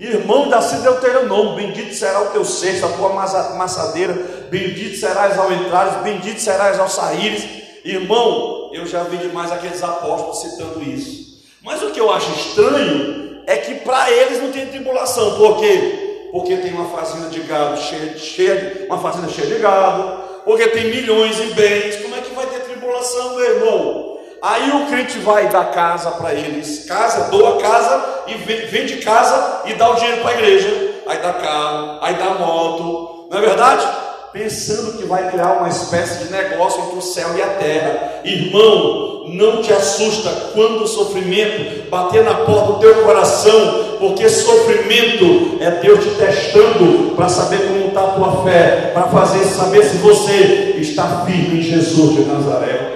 Irmão, 0.00 0.48
da 0.48 0.60
cita 0.60 0.88
é 0.88 1.18
o 1.18 1.26
nome, 1.26 1.60
bendito 1.60 1.92
será 1.92 2.22
o 2.22 2.26
teu 2.26 2.44
cesto, 2.44 2.86
a 2.86 2.90
tua 2.90 3.08
maçadeira, 3.56 4.14
bendito 4.48 4.96
serás 4.96 5.36
ao 5.36 5.52
entrares, 5.52 6.02
bendito 6.04 6.40
serás 6.40 6.78
ao 6.78 6.88
saíres. 6.88 7.44
Irmão, 7.84 8.70
eu 8.72 8.86
já 8.86 9.02
vi 9.02 9.16
demais 9.16 9.50
aqueles 9.50 9.82
apóstolos 9.82 10.40
citando 10.40 10.80
isso. 10.82 11.42
Mas 11.62 11.82
o 11.82 11.90
que 11.90 12.00
eu 12.00 12.12
acho 12.12 12.30
estranho 12.30 13.42
é 13.44 13.56
que 13.56 13.74
para 13.76 14.08
eles 14.12 14.40
não 14.40 14.52
tem 14.52 14.66
tribulação. 14.66 15.36
Por 15.36 15.58
quê? 15.58 16.28
Porque 16.30 16.56
tem 16.58 16.72
uma 16.72 16.96
fazenda 16.96 17.28
de 17.28 17.40
gado 17.40 17.80
cheia, 17.80 18.16
cheia, 18.16 18.86
uma 18.86 18.98
fazenda 18.98 19.28
cheia 19.28 19.48
de 19.48 19.58
gado, 19.58 20.22
porque 20.44 20.68
tem 20.68 20.90
milhões 20.90 21.40
em 21.40 21.48
bens. 21.54 21.96
Como 21.96 22.14
é 22.14 22.20
que 22.20 22.34
vai 22.34 22.46
ter 22.46 22.60
tribulação, 22.60 23.34
meu 23.34 23.44
irmão? 23.44 24.07
Aí 24.40 24.70
o 24.70 24.86
crente 24.86 25.18
vai 25.18 25.48
dar 25.48 25.70
casa 25.72 26.12
para 26.12 26.32
eles, 26.32 26.84
casa, 26.86 27.30
doa 27.30 27.60
casa 27.60 28.22
e 28.26 28.34
vende 28.34 28.98
casa 28.98 29.62
e 29.66 29.74
dá 29.74 29.90
o 29.90 29.94
dinheiro 29.94 30.22
para 30.22 30.30
a 30.30 30.34
igreja. 30.34 30.94
Aí 31.06 31.18
dá 31.18 31.32
carro, 31.32 31.98
aí 32.02 32.14
dá 32.14 32.34
moto, 32.34 33.28
não 33.30 33.38
é 33.38 33.40
verdade? 33.40 33.88
pensando 34.32 34.98
que 34.98 35.04
vai 35.04 35.30
criar 35.30 35.54
uma 35.54 35.68
espécie 35.68 36.24
de 36.24 36.32
negócio 36.32 36.82
entre 36.84 36.98
o 36.98 37.02
céu 37.02 37.36
e 37.36 37.42
a 37.42 37.46
terra. 37.46 38.20
Irmão, 38.24 39.24
não 39.28 39.62
te 39.62 39.72
assusta 39.72 40.30
quando 40.54 40.84
o 40.84 40.86
sofrimento 40.86 41.88
bater 41.90 42.22
na 42.22 42.34
porta 42.34 42.72
do 42.72 42.78
teu 42.78 43.02
coração, 43.02 43.96
porque 43.98 44.28
sofrimento 44.28 45.58
é 45.60 45.70
Deus 45.82 46.04
te 46.04 46.10
testando 46.10 47.14
para 47.14 47.28
saber 47.28 47.66
como 47.66 47.88
está 47.88 48.04
a 48.04 48.10
tua 48.12 48.44
fé, 48.44 48.90
para 48.92 49.08
fazer 49.08 49.44
saber 49.44 49.84
se 49.84 49.96
você 49.98 50.76
está 50.78 51.24
firme 51.26 51.58
em 51.58 51.62
Jesus 51.62 52.14
de 52.14 52.24
Nazaré. 52.24 52.94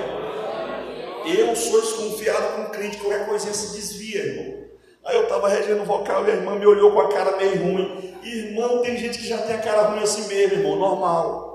Eu 1.25 1.55
sou 1.55 1.81
desconfiado 1.81 2.57
com 2.57 2.63
um 2.63 2.67
crente, 2.67 2.97
qualquer 2.99 3.22
coisinha 3.33 3.55
se 3.55 3.75
desvia, 3.75 4.25
irmão. 4.25 4.63
Aí 5.05 5.17
eu 5.17 5.23
estava 5.23 5.49
regendo 5.49 5.85
vocal 5.85 6.25
e 6.27 6.31
a 6.31 6.35
irmã 6.35 6.55
me 6.55 6.67
olhou 6.67 6.93
com 6.93 7.01
a 7.01 7.09
cara 7.09 7.37
meio 7.37 7.63
ruim. 7.63 8.15
Irmão, 8.23 8.83
tem 8.83 8.97
gente 8.97 9.19
que 9.19 9.27
já 9.27 9.39
tem 9.39 9.57
a 9.57 9.59
cara 9.59 9.89
ruim 9.89 10.03
assim 10.03 10.29
mesmo, 10.29 10.59
irmão, 10.59 10.77
normal. 10.77 11.51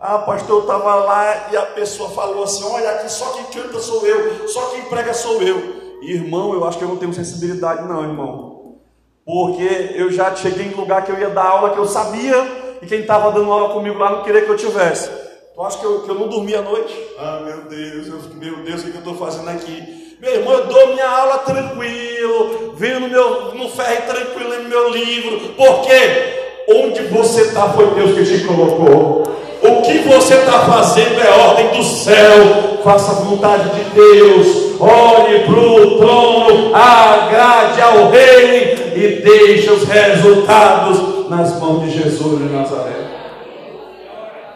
Ah, 0.00 0.18
pastor, 0.18 0.56
eu 0.56 0.60
estava 0.62 0.94
lá 0.94 1.48
e 1.52 1.56
a 1.56 1.66
pessoa 1.66 2.10
falou 2.10 2.42
assim: 2.42 2.64
Olha, 2.64 2.92
aqui 2.92 3.10
só 3.10 3.32
quem 3.32 3.44
canta 3.44 3.78
sou 3.78 4.06
eu, 4.06 4.48
só 4.48 4.70
quem 4.70 4.82
prega 4.86 5.14
sou 5.14 5.40
eu. 5.42 6.00
Irmão, 6.02 6.54
eu 6.54 6.64
acho 6.64 6.78
que 6.78 6.84
eu 6.84 6.88
não 6.88 6.96
tenho 6.96 7.12
sensibilidade, 7.12 7.86
não, 7.86 8.02
irmão. 8.02 8.78
Porque 9.24 9.92
eu 9.94 10.10
já 10.10 10.34
cheguei 10.34 10.66
em 10.66 10.74
lugar 10.74 11.04
que 11.04 11.12
eu 11.12 11.18
ia 11.18 11.30
dar 11.30 11.46
aula 11.46 11.70
que 11.70 11.78
eu 11.78 11.86
sabia 11.86 12.36
e 12.80 12.86
quem 12.86 13.00
estava 13.00 13.32
dando 13.32 13.50
aula 13.50 13.72
comigo 13.72 13.98
lá 13.98 14.10
não 14.10 14.22
queria 14.22 14.42
que 14.42 14.50
eu 14.50 14.56
tivesse. 14.56 15.10
Tu 15.54 15.62
acha 15.62 15.78
que 15.78 15.84
eu, 15.84 16.02
que 16.02 16.10
eu 16.10 16.14
não 16.14 16.28
dormia 16.28 16.58
à 16.58 16.62
noite? 16.62 16.94
Ah, 17.18 17.40
meu 17.44 17.62
Deus, 17.62 18.08
eu, 18.08 18.20
meu 18.34 18.62
Deus, 18.62 18.82
o 18.82 18.84
que 18.84 18.90
eu 18.90 18.98
estou 18.98 19.14
fazendo 19.14 19.48
aqui? 19.48 20.05
Meu 20.18 20.34
irmão, 20.34 20.54
eu 20.54 20.66
dou 20.66 20.86
minha 20.94 21.06
aula 21.06 21.38
tranquilo, 21.38 22.72
venho 22.74 23.00
no, 23.00 23.08
meu, 23.08 23.54
no 23.54 23.68
ferro 23.68 24.02
tranquilo 24.06 24.62
no 24.62 24.68
meu 24.68 24.88
livro, 24.88 25.50
porque 25.54 26.64
onde 26.68 27.02
você 27.08 27.42
está 27.42 27.68
foi 27.68 27.94
Deus 27.94 28.16
que 28.16 28.24
te 28.24 28.44
colocou. 28.46 29.24
O 29.62 29.82
que 29.82 29.98
você 30.08 30.34
está 30.34 30.60
fazendo 30.60 31.20
é 31.20 31.28
ordem 31.28 31.68
do 31.68 31.82
céu. 31.82 32.78
Faça 32.82 33.12
a 33.12 33.14
vontade 33.16 33.68
de 33.70 33.90
Deus. 33.90 34.80
Olhe 34.80 35.44
para 35.44 35.58
o 35.58 35.98
trono, 35.98 36.74
agrade 36.74 37.80
ao 37.82 38.10
rei 38.10 38.92
e 38.94 39.22
deixe 39.22 39.70
os 39.70 39.84
resultados 39.84 41.28
nas 41.28 41.60
mãos 41.60 41.82
de 41.82 41.90
Jesus 41.90 42.38
de 42.38 42.44
Nazaré. 42.44 43.06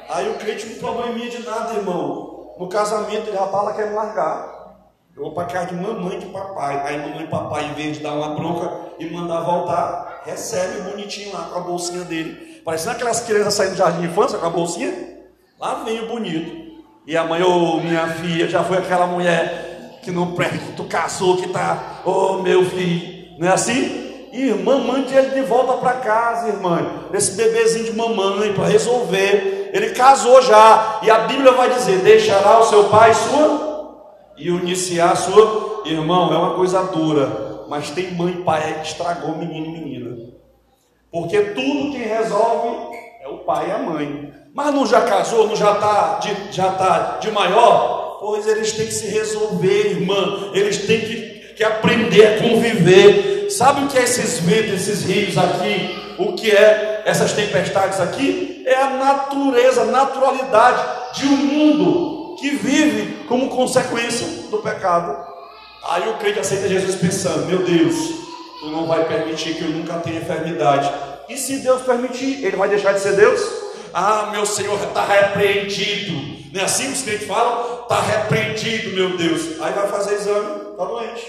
Aí 0.09 0.29
o 0.31 0.35
crente 0.35 0.67
não 0.67 0.79
probleminha 0.79 1.29
de 1.29 1.45
nada, 1.45 1.75
irmão. 1.75 2.55
No 2.59 2.67
casamento 2.69 3.29
ele 3.29 3.37
já 3.37 3.47
fala 3.47 3.75
quer 3.75 3.93
largar. 3.93 4.60
Eu 5.17 5.25
vou 5.25 5.33
para 5.33 5.47
casa 5.47 5.67
de 5.67 5.75
mamãe 5.75 6.17
e 6.17 6.21
de 6.21 6.27
papai. 6.27 6.83
Aí 6.87 6.99
mamãe 6.99 7.25
e 7.25 7.27
papai, 7.27 7.65
em 7.65 7.75
vez 7.75 7.97
de 7.97 8.03
dar 8.03 8.13
uma 8.13 8.35
bronca 8.35 8.71
e 8.99 9.11
mandar 9.11 9.41
voltar, 9.41 10.23
recebe 10.25 10.89
bonitinho 10.89 11.33
lá 11.33 11.49
com 11.53 11.59
a 11.59 11.63
bolsinha 11.63 12.05
dele. 12.05 12.61
Parecendo 12.65 12.93
aquelas 12.93 13.21
crianças 13.21 13.55
saindo 13.55 13.73
do 13.73 13.79
jardim 13.79 14.01
de 14.03 14.07
infância 14.07 14.39
com 14.39 14.47
a 14.47 14.51
bolsinha. 14.51 14.93
Lá 15.59 15.83
vem 15.85 16.01
o 16.01 16.09
bonito. 16.09 16.71
E 17.07 17.17
a 17.17 17.25
mãe, 17.25 17.43
ô 17.43 17.49
oh, 17.49 17.81
minha 17.81 18.07
filha, 18.07 18.49
já 18.49 18.63
foi 18.63 18.79
aquela 18.79 19.07
mulher 19.07 19.99
que 20.03 20.11
não 20.11 20.33
presta, 20.33 20.59
que 20.59 20.73
tu 20.73 20.85
caçou, 20.85 21.37
que 21.39 21.49
tá, 21.49 22.03
ô 22.05 22.11
oh, 22.11 22.43
meu 22.43 22.65
filho. 22.65 23.37
Não 23.39 23.49
é 23.49 23.53
assim? 23.53 24.29
Irmã, 24.33 24.79
mande 24.79 25.13
ele 25.13 25.31
de 25.31 25.43
volta 25.43 25.73
para 25.79 25.95
casa, 25.95 26.49
irmã. 26.49 27.09
Esse 27.13 27.33
bebezinho 27.33 27.87
de 27.87 27.93
mamãe 27.93 28.53
para 28.53 28.67
resolver. 28.67 29.71
Ele 29.73 29.91
casou 29.91 30.41
já. 30.41 31.01
E 31.03 31.11
a 31.11 31.21
Bíblia 31.21 31.51
vai 31.53 31.69
dizer: 31.69 31.99
deixará 31.99 32.61
o 32.61 32.65
seu 32.65 32.85
pai 32.85 33.13
sua 33.13 33.70
e 34.41 34.49
iniciar 34.49 35.13
a 35.13 35.17
sua 35.17 35.83
irmão 35.85 36.33
é 36.33 36.37
uma 36.37 36.55
coisa 36.55 36.83
dura, 36.85 37.67
mas 37.69 37.91
tem 37.91 38.13
mãe 38.13 38.33
e 38.33 38.43
pai 38.43 38.81
que 38.81 38.89
estragou 38.89 39.37
menino 39.37 39.67
e 39.67 39.71
menina. 39.71 40.17
Porque 41.13 41.39
tudo 41.41 41.93
quem 41.93 42.03
resolve 42.03 42.97
é 43.21 43.29
o 43.29 43.39
pai 43.39 43.69
e 43.69 43.73
a 43.73 43.79
mãe. 43.79 44.33
Mas 44.55 44.75
não 44.75 44.87
já 44.87 45.03
casou, 45.03 45.47
não 45.47 45.55
já 45.55 45.73
está 45.73 46.19
de, 46.21 46.53
já 46.53 46.73
tá 46.73 47.19
de 47.21 47.31
maior? 47.31 48.19
Pois 48.21 48.47
eles 48.47 48.73
têm 48.73 48.87
que 48.87 48.95
se 48.95 49.09
resolver, 49.09 49.91
irmã. 49.91 50.51
Eles 50.55 50.87
têm 50.87 51.01
que, 51.01 51.55
que 51.55 51.65
aprender 51.65 52.27
a 52.27 52.39
conviver. 52.39 53.51
Sabe 53.51 53.85
o 53.85 53.89
que 53.89 53.99
é 53.99 54.05
esses 54.05 54.39
ventos, 54.41 54.73
esses 54.73 55.05
rios 55.05 55.37
aqui? 55.37 56.15
O 56.19 56.33
que 56.33 56.51
é 56.51 57.03
essas 57.05 57.33
tempestades 57.33 58.01
aqui? 58.01 58.63
É 58.67 58.75
a 58.75 58.91
natureza, 58.91 59.83
a 59.83 59.87
naturalidade 59.87 60.83
de 61.15 61.27
um 61.27 61.37
mundo 61.37 62.20
que 62.41 62.51
vive 62.51 63.25
como 63.29 63.51
consequência 63.51 64.27
do 64.51 64.59
pecado. 64.59 65.29
Aí 65.89 66.09
o 66.09 66.15
crente 66.15 66.41
aceita 66.41 66.69
Jesus 66.69 66.97
pensando: 66.97 67.47
meu 67.47 67.63
Deus, 67.63 67.95
tu 68.61 68.67
não 68.67 68.87
vai 68.87 69.05
permitir 69.07 69.55
que 69.55 69.65
eu 69.65 69.71
nunca 69.71 69.95
tenha 69.99 70.21
enfermidade. 70.21 70.91
E 71.29 71.37
se 71.37 71.59
Deus 71.59 71.83
permitir, 71.83 72.45
ele 72.45 72.57
vai 72.57 72.69
deixar 72.69 72.93
de 72.93 73.01
ser 73.01 73.15
Deus? 73.15 73.41
Ah, 73.93 74.31
meu 74.33 74.47
Senhor 74.47 74.79
está 74.83 75.05
repreendido. 75.05 76.41
Não 76.53 76.61
é 76.61 76.65
assim 76.65 76.87
que 76.87 76.93
os 76.93 77.03
crentes 77.03 77.27
falam? 77.27 77.83
Está 77.83 78.01
repreendido, 78.01 78.97
meu 78.97 79.17
Deus. 79.17 79.61
Aí 79.61 79.73
vai 79.73 79.87
fazer 79.89 80.15
exame, 80.15 80.71
está 80.73 80.85
doente. 80.85 81.27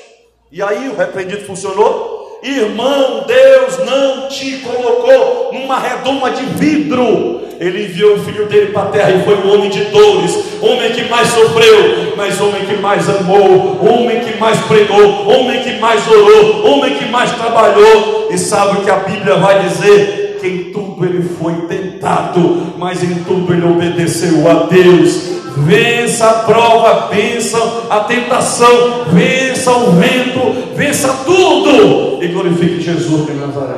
E 0.51 0.61
aí 0.61 0.89
o 0.89 0.95
repreendido 0.95 1.45
funcionou? 1.45 2.20
Irmão, 2.43 3.23
Deus 3.27 3.85
não 3.85 4.27
te 4.27 4.57
colocou 4.57 5.51
numa 5.53 5.77
redoma 5.79 6.31
de 6.31 6.43
vidro. 6.45 7.41
Ele 7.59 7.85
enviou 7.85 8.15
o 8.15 8.19
filho 8.23 8.47
dele 8.47 8.71
para 8.71 8.81
a 8.81 8.85
terra 8.87 9.11
e 9.11 9.23
foi 9.23 9.35
um 9.35 9.53
homem 9.53 9.69
de 9.69 9.83
dores, 9.85 10.35
homem 10.59 10.91
que 10.91 11.03
mais 11.03 11.27
sofreu, 11.27 12.13
mas 12.17 12.41
homem 12.41 12.65
que 12.65 12.77
mais 12.77 13.07
amou, 13.07 13.77
homem 13.85 14.21
que 14.21 14.35
mais 14.39 14.57
pregou, 14.61 15.29
homem 15.29 15.61
que 15.61 15.73
mais 15.73 16.07
orou, 16.07 16.65
homem 16.65 16.95
que 16.95 17.05
mais 17.05 17.31
trabalhou. 17.33 18.29
E 18.31 18.37
sabe 18.39 18.79
o 18.79 18.83
que 18.83 18.89
a 18.89 18.95
Bíblia 18.95 19.35
vai 19.35 19.59
dizer? 19.67 20.37
Que 20.41 20.47
em 20.47 20.63
tudo 20.71 21.05
ele 21.05 21.21
foi 21.39 21.53
tentado, 21.67 22.73
mas 22.79 23.03
em 23.03 23.23
tudo 23.23 23.53
ele 23.53 23.65
obedeceu 23.65 24.49
a 24.49 24.63
Deus 24.63 25.30
vença 25.65 26.29
a 26.29 26.43
prova, 26.43 27.07
vença 27.07 27.57
a 27.89 28.03
tentação, 28.05 29.05
vença 29.05 29.71
o 29.71 29.91
vento, 29.91 30.75
vença 30.75 31.23
tudo 31.23 32.23
e 32.23 32.27
glorifique 32.27 32.81
Jesus 32.81 33.25
de 33.25 33.33
Nazaré. 33.33 33.75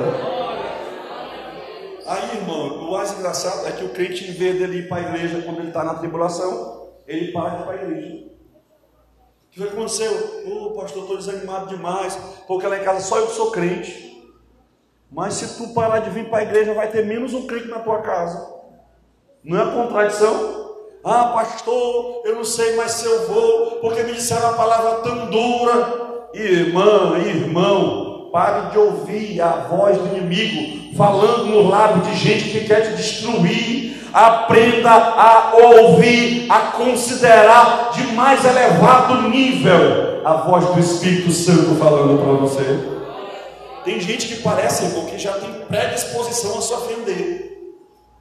Aí, 2.06 2.38
irmão, 2.38 2.80
o 2.80 2.92
mais 2.92 3.18
engraçado 3.18 3.68
é 3.68 3.72
que 3.72 3.84
o 3.84 3.90
crente, 3.90 4.30
em 4.30 4.34
vez 4.34 4.58
dele 4.58 4.80
ir 4.80 4.88
para 4.88 4.98
a 4.98 5.10
igreja 5.10 5.42
quando 5.42 5.60
ele 5.60 5.70
está 5.70 5.84
na 5.84 5.96
tribulação, 5.96 6.90
ele 7.08 7.32
para 7.32 7.50
de 7.50 7.62
ir 7.62 7.66
para 7.66 7.74
a 7.74 7.84
igreja. 7.84 8.24
O 9.48 9.52
que 9.52 9.64
aconteceu? 9.64 10.44
Ô 10.48 10.66
oh, 10.66 10.72
pastor, 10.72 11.04
estou 11.04 11.18
desanimado 11.18 11.68
demais, 11.68 12.18
porque 12.48 12.66
lá 12.66 12.78
em 12.78 12.84
casa 12.84 13.02
só 13.02 13.20
eu 13.20 13.28
sou 13.28 13.52
crente. 13.52 14.12
Mas 15.12 15.36
se 15.36 15.58
tu 15.58 15.74
parar 15.74 16.00
de 16.00 16.10
vir 16.10 16.28
para 16.28 16.40
a 16.40 16.44
igreja, 16.44 16.74
vai 16.74 16.90
ter 16.90 17.06
menos 17.06 17.34
um 17.34 17.46
crente 17.46 17.68
na 17.68 17.80
tua 17.80 18.02
casa. 18.02 18.52
Não 19.44 19.62
é 19.62 19.74
contradição? 19.74 20.63
Ah, 21.06 21.34
pastor, 21.34 22.22
eu 22.24 22.36
não 22.36 22.46
sei 22.46 22.78
mais 22.78 22.92
se 22.94 23.06
eu 23.06 23.28
vou, 23.28 23.72
porque 23.82 24.04
me 24.04 24.14
disseram 24.14 24.48
uma 24.48 24.54
palavra 24.54 25.02
tão 25.02 25.26
dura. 25.30 26.30
Irmã, 26.34 27.18
irmão, 27.18 28.30
pare 28.32 28.72
de 28.72 28.78
ouvir 28.78 29.42
a 29.42 29.68
voz 29.70 29.98
do 29.98 30.16
inimigo 30.16 30.96
falando 30.96 31.48
no 31.48 31.68
lábio 31.68 32.04
de 32.04 32.16
gente 32.18 32.50
que 32.52 32.66
quer 32.66 32.88
te 32.88 32.96
destruir. 32.96 34.02
Aprenda 34.14 34.92
a 34.92 35.54
ouvir, 35.56 36.46
a 36.50 36.72
considerar 36.72 37.92
de 37.94 38.08
mais 38.14 38.46
elevado 38.46 39.28
nível 39.30 40.22
a 40.24 40.36
voz 40.36 40.66
do 40.68 40.80
Espírito 40.80 41.32
Santo 41.32 41.76
falando 41.76 42.24
para 42.24 42.34
você. 42.34 42.80
Tem 43.84 44.00
gente 44.00 44.28
que 44.28 44.42
parece, 44.42 44.86
irmão, 44.86 45.06
que 45.06 45.18
já 45.18 45.34
tem 45.34 45.52
predisposição 45.68 46.60
a 46.60 46.62
se 46.62 46.74
ofender 46.74 47.54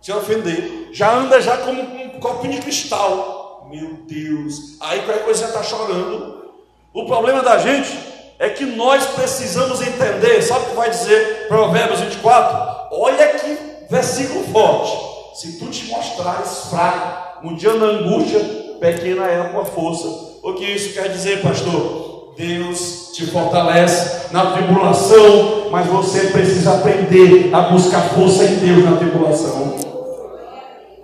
se 0.03 0.13
ofender. 0.13 0.89
Já 0.93 1.15
anda 1.15 1.41
já 1.41 1.57
como 1.59 1.81
copinho 2.23 2.55
de 2.55 2.63
cristal. 2.63 3.69
Meu 3.71 3.95
Deus. 4.07 4.77
Aí 4.81 5.03
qualquer 5.03 5.25
coisa 5.25 5.45
está 5.47 5.63
chorando. 5.63 6.51
O 6.95 7.05
problema 7.07 7.43
da 7.43 7.59
gente 7.59 7.91
é 8.39 8.49
que 8.49 8.65
nós 8.65 9.05
precisamos 9.07 9.81
entender. 9.81 10.43
Sabe 10.43 10.67
o 10.67 10.69
que 10.71 10.77
vai 10.77 10.91
dizer 10.91 11.47
Provérbios 11.49 12.01
24? 12.01 12.89
Olha 12.93 13.29
que 13.35 13.59
versículo 13.91 14.45
forte. 14.53 15.41
Se 15.41 15.59
tu 15.59 15.67
te 15.67 15.87
mostrares 15.87 16.69
fraco, 16.71 17.47
um 17.47 17.55
dia 17.55 17.75
na 17.75 17.87
angústia, 17.87 18.41
pequena 18.81 19.27
é 19.27 19.41
a 19.41 19.49
tua 19.49 19.65
força. 19.65 20.07
O 20.43 20.55
que 20.55 20.65
isso 20.65 20.93
quer 20.93 21.09
dizer, 21.09 21.43
pastor? 21.43 22.35
Deus 22.37 23.13
te 23.13 23.27
fortalece 23.27 24.33
na 24.33 24.53
tribulação, 24.53 25.69
mas 25.71 25.87
você 25.87 26.29
precisa 26.29 26.75
aprender 26.75 27.55
a 27.55 27.63
buscar 27.63 28.09
força 28.11 28.45
em 28.45 28.57
Deus 28.57 28.85
na 28.85 28.97
tribulação. 28.97 29.92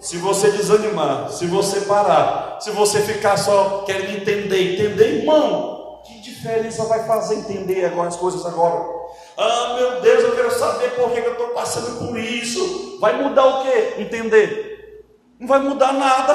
Se 0.01 0.17
você 0.17 0.51
desanimar, 0.53 1.29
se 1.31 1.47
você 1.47 1.81
parar, 1.81 2.59
se 2.61 2.71
você 2.71 3.01
ficar 3.01 3.37
só 3.37 3.83
querendo 3.85 4.17
entender, 4.17 4.75
entender, 4.75 5.21
irmão, 5.21 6.01
que 6.07 6.21
diferença 6.21 6.85
vai 6.85 7.05
fazer 7.05 7.35
entender 7.35 7.85
agora 7.85 8.09
as 8.09 8.17
coisas 8.17 8.47
agora? 8.47 8.85
Ah, 9.37 9.75
meu 9.77 10.01
Deus, 10.01 10.23
eu 10.23 10.37
quero 10.37 10.53
saber 10.53 10.91
por 10.91 11.11
que 11.11 11.19
eu 11.19 11.33
estou 11.33 11.49
passando 11.49 12.07
por 12.07 12.19
isso. 12.19 12.99
Vai 13.01 13.21
mudar 13.21 13.45
o 13.45 13.63
que? 13.63 14.03
Entender. 14.03 15.05
Não 15.39 15.49
vai 15.49 15.59
mudar 15.59 15.93
nada. 15.93 16.33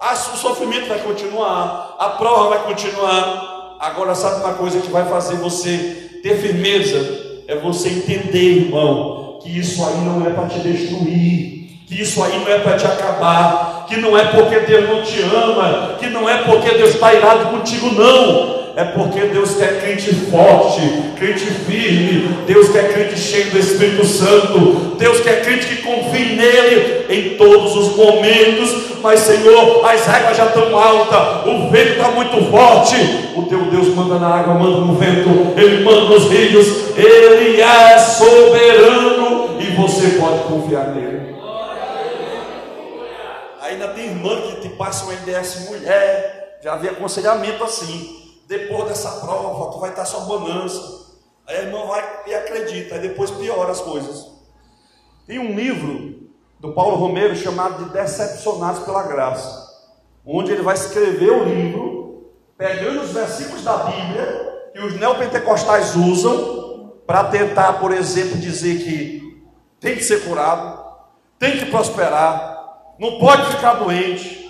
Ah, 0.00 0.12
o 0.12 0.36
sofrimento 0.36 0.88
vai 0.88 1.00
continuar, 1.00 1.96
a 1.98 2.10
prova 2.10 2.50
vai 2.50 2.64
continuar. 2.64 3.78
Agora, 3.80 4.14
sabe 4.14 4.44
uma 4.44 4.54
coisa 4.54 4.80
que 4.80 4.90
vai 4.90 5.08
fazer 5.08 5.36
você 5.36 6.20
ter 6.22 6.36
firmeza? 6.40 7.42
É 7.48 7.56
você 7.56 7.88
entender, 7.88 8.66
irmão, 8.66 9.40
que 9.42 9.58
isso 9.58 9.84
aí 9.84 9.96
não 9.98 10.24
é 10.24 10.30
para 10.30 10.48
te 10.48 10.60
destruir 10.60 11.61
que 11.92 12.02
isso 12.02 12.22
aí 12.24 12.38
não 12.38 12.50
é 12.50 12.58
para 12.58 12.76
te 12.78 12.86
acabar, 12.86 13.84
que 13.86 13.98
não 13.98 14.16
é 14.16 14.24
porque 14.24 14.60
Deus 14.60 14.88
não 14.88 15.02
te 15.02 15.20
ama, 15.22 15.96
que 16.00 16.06
não 16.06 16.28
é 16.28 16.38
porque 16.38 16.70
Deus 16.70 16.94
está 16.94 17.12
irado 17.12 17.50
contigo, 17.50 17.92
não. 17.92 18.62
É 18.74 18.84
porque 18.84 19.20
Deus 19.26 19.54
quer 19.56 19.82
crente 19.82 20.14
forte, 20.30 20.80
crente 21.18 21.44
firme, 21.44 22.38
Deus 22.46 22.70
quer 22.70 22.90
crente 22.90 23.20
cheio 23.20 23.50
do 23.50 23.58
Espírito 23.58 24.06
Santo, 24.06 24.96
Deus 24.98 25.20
quer 25.20 25.42
crente 25.42 25.66
que 25.66 25.82
confie 25.82 26.34
nele 26.36 27.04
em 27.10 27.36
todos 27.36 27.76
os 27.76 27.94
momentos. 27.94 28.92
Mas, 29.02 29.20
Senhor, 29.20 29.84
as 29.84 30.08
águas 30.08 30.38
já 30.38 30.46
estão 30.46 30.74
altas, 30.74 31.46
o 31.46 31.68
vento 31.68 31.90
está 31.90 32.08
muito 32.12 32.50
forte. 32.50 32.96
O 33.36 33.42
teu 33.42 33.64
Deus 33.64 33.88
manda 33.88 34.18
na 34.18 34.28
água, 34.28 34.54
manda 34.54 34.78
no 34.78 34.94
vento, 34.94 35.52
ele 35.54 35.84
manda 35.84 36.06
nos 36.06 36.30
rios, 36.30 36.96
ele 36.96 37.60
é 37.60 37.98
soberano 37.98 39.50
e 39.60 39.66
você 39.76 40.18
pode 40.18 40.44
confiar 40.44 40.94
nele. 40.94 41.41
Ainda 43.72 43.88
tem 43.88 44.06
irmã 44.06 44.38
que 44.42 44.60
te 44.60 44.68
passa 44.70 45.04
uma 45.04 45.14
IDS 45.14 45.70
mulher, 45.70 46.58
já 46.62 46.76
vi 46.76 46.88
aconselhamento 46.90 47.64
assim. 47.64 48.20
Depois 48.46 48.86
dessa 48.86 49.10
prova, 49.20 49.72
tu 49.72 49.78
vai 49.78 49.90
estar 49.90 50.04
só 50.04 50.20
bonança. 50.20 51.02
Aí 51.46 51.56
a 51.56 51.62
irmã 51.62 51.86
vai 51.86 52.22
e 52.26 52.34
acredita, 52.34 52.94
aí 52.94 53.00
depois 53.00 53.30
piora 53.30 53.72
as 53.72 53.80
coisas. 53.80 54.30
Tem 55.26 55.38
um 55.38 55.54
livro 55.56 56.28
do 56.60 56.74
Paulo 56.74 56.96
Romero 56.96 57.34
chamado 57.34 57.82
de 57.82 57.90
Decepcionados 57.92 58.84
pela 58.84 59.04
Graça, 59.04 59.66
onde 60.24 60.52
ele 60.52 60.62
vai 60.62 60.74
escrever 60.74 61.32
o 61.32 61.44
livro, 61.44 62.30
pegando 62.58 63.00
os 63.00 63.10
versículos 63.10 63.64
da 63.64 63.78
Bíblia 63.78 64.70
que 64.74 64.80
os 64.80 65.00
neopentecostais 65.00 65.96
usam 65.96 66.92
para 67.06 67.24
tentar, 67.24 67.74
por 67.74 67.90
exemplo, 67.90 68.38
dizer 68.38 68.84
que 68.84 69.42
tem 69.80 69.96
que 69.96 70.04
ser 70.04 70.24
curado, 70.24 70.84
tem 71.38 71.58
que 71.58 71.66
prosperar, 71.66 72.51
não 72.98 73.18
pode 73.18 73.46
ficar 73.54 73.74
doente. 73.74 74.42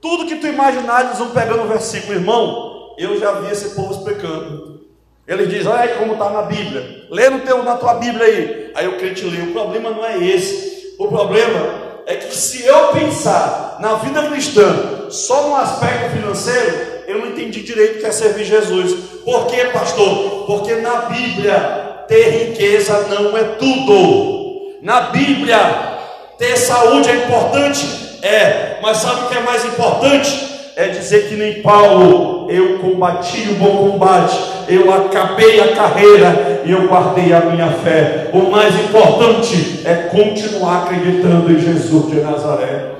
Tudo 0.00 0.26
que 0.26 0.36
tu 0.36 0.46
imaginar, 0.46 1.06
eles 1.06 1.18
vão 1.18 1.30
pegando 1.30 1.62
o 1.62 1.68
versículo, 1.68 2.14
irmão. 2.14 2.94
Eu 2.98 3.18
já 3.18 3.32
vi 3.32 3.52
esse 3.52 3.74
povo 3.74 3.92
explicando. 3.92 4.80
Ele 5.26 5.46
diz: 5.46 5.66
Olha 5.66 5.80
aí 5.80 5.94
como 5.98 6.14
está 6.14 6.30
na 6.30 6.42
Bíblia. 6.42 7.06
Lê 7.10 7.28
no 7.28 7.40
teu, 7.40 7.62
na 7.62 7.76
tua 7.76 7.94
Bíblia 7.94 8.24
aí. 8.24 8.72
Aí 8.74 8.88
o 8.88 8.98
crente 8.98 9.24
lê. 9.24 9.42
O 9.42 9.52
problema 9.52 9.90
não 9.90 10.04
é 10.04 10.18
esse. 10.18 10.96
O 10.98 11.08
problema 11.08 12.02
é 12.06 12.16
que 12.16 12.34
se 12.34 12.64
eu 12.64 12.88
pensar 12.88 13.76
na 13.80 13.94
vida 13.94 14.22
cristã 14.28 15.10
só 15.10 15.48
no 15.48 15.56
aspecto 15.56 16.16
financeiro, 16.16 17.02
eu 17.06 17.18
não 17.18 17.26
entendi 17.28 17.62
direito 17.62 17.96
o 17.96 18.00
que 18.00 18.06
é 18.06 18.12
servir 18.12 18.44
Jesus. 18.44 18.92
Por 19.24 19.46
quê, 19.46 19.66
pastor? 19.72 20.46
Porque 20.46 20.76
na 20.76 21.02
Bíblia 21.02 22.04
ter 22.08 22.48
riqueza 22.48 23.06
não 23.08 23.36
é 23.36 23.44
tudo. 23.44 24.78
Na 24.82 25.02
Bíblia 25.10 25.97
ter 26.38 26.56
saúde 26.56 27.10
é 27.10 27.16
importante? 27.16 28.18
É, 28.22 28.78
mas 28.80 28.98
sabe 28.98 29.24
o 29.24 29.28
que 29.28 29.36
é 29.36 29.42
mais 29.42 29.64
importante? 29.64 30.48
É 30.76 30.88
dizer 30.88 31.28
que 31.28 31.34
nem 31.34 31.60
Paulo, 31.60 32.48
eu 32.48 32.78
combati 32.78 33.48
o 33.50 33.54
bom 33.56 33.90
combate, 33.90 34.38
eu 34.68 34.92
acabei 34.94 35.60
a 35.60 35.74
carreira 35.74 36.62
e 36.64 36.70
eu 36.70 36.86
guardei 36.86 37.32
a 37.32 37.40
minha 37.40 37.72
fé. 37.72 38.30
O 38.32 38.48
mais 38.48 38.74
importante 38.76 39.82
é 39.84 40.08
continuar 40.08 40.84
acreditando 40.84 41.50
em 41.50 41.58
Jesus 41.58 42.06
de 42.06 42.20
Nazaré. 42.20 42.92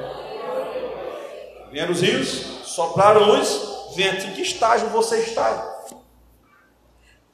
Vieram 1.70 1.92
os 1.92 2.00
rios, 2.00 2.44
sopraram 2.64 3.24
luz, 3.24 3.60
vento, 3.94 4.26
em 4.26 4.32
que 4.32 4.42
estágio 4.42 4.88
você 4.88 5.18
está? 5.18 5.76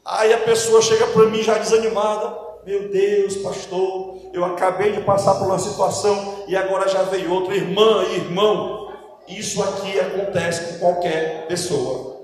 Aí 0.05 0.35
a 0.35 0.39
pessoa 0.39 0.83
chega 0.83 1.07
para 1.07 1.25
mim 1.27 1.43
já 1.43 1.55
desanimada, 1.55 2.44
meu 2.67 2.89
Deus, 2.89 3.37
pastor, 3.37 4.23
eu 4.33 4.43
acabei 4.43 4.93
de 4.93 5.03
passar 5.03 5.35
por 5.35 5.47
uma 5.47 5.59
situação 5.59 6.45
e 6.49 6.57
agora 6.57 6.89
já 6.89 7.03
veio 7.03 7.31
outra 7.31 7.55
irmã 7.55 8.05
e 8.09 8.17
irmão. 8.17 8.91
Isso 9.29 9.63
aqui 9.63 10.01
acontece 10.01 10.73
com 10.73 10.79
qualquer 10.79 11.47
pessoa. 11.47 12.23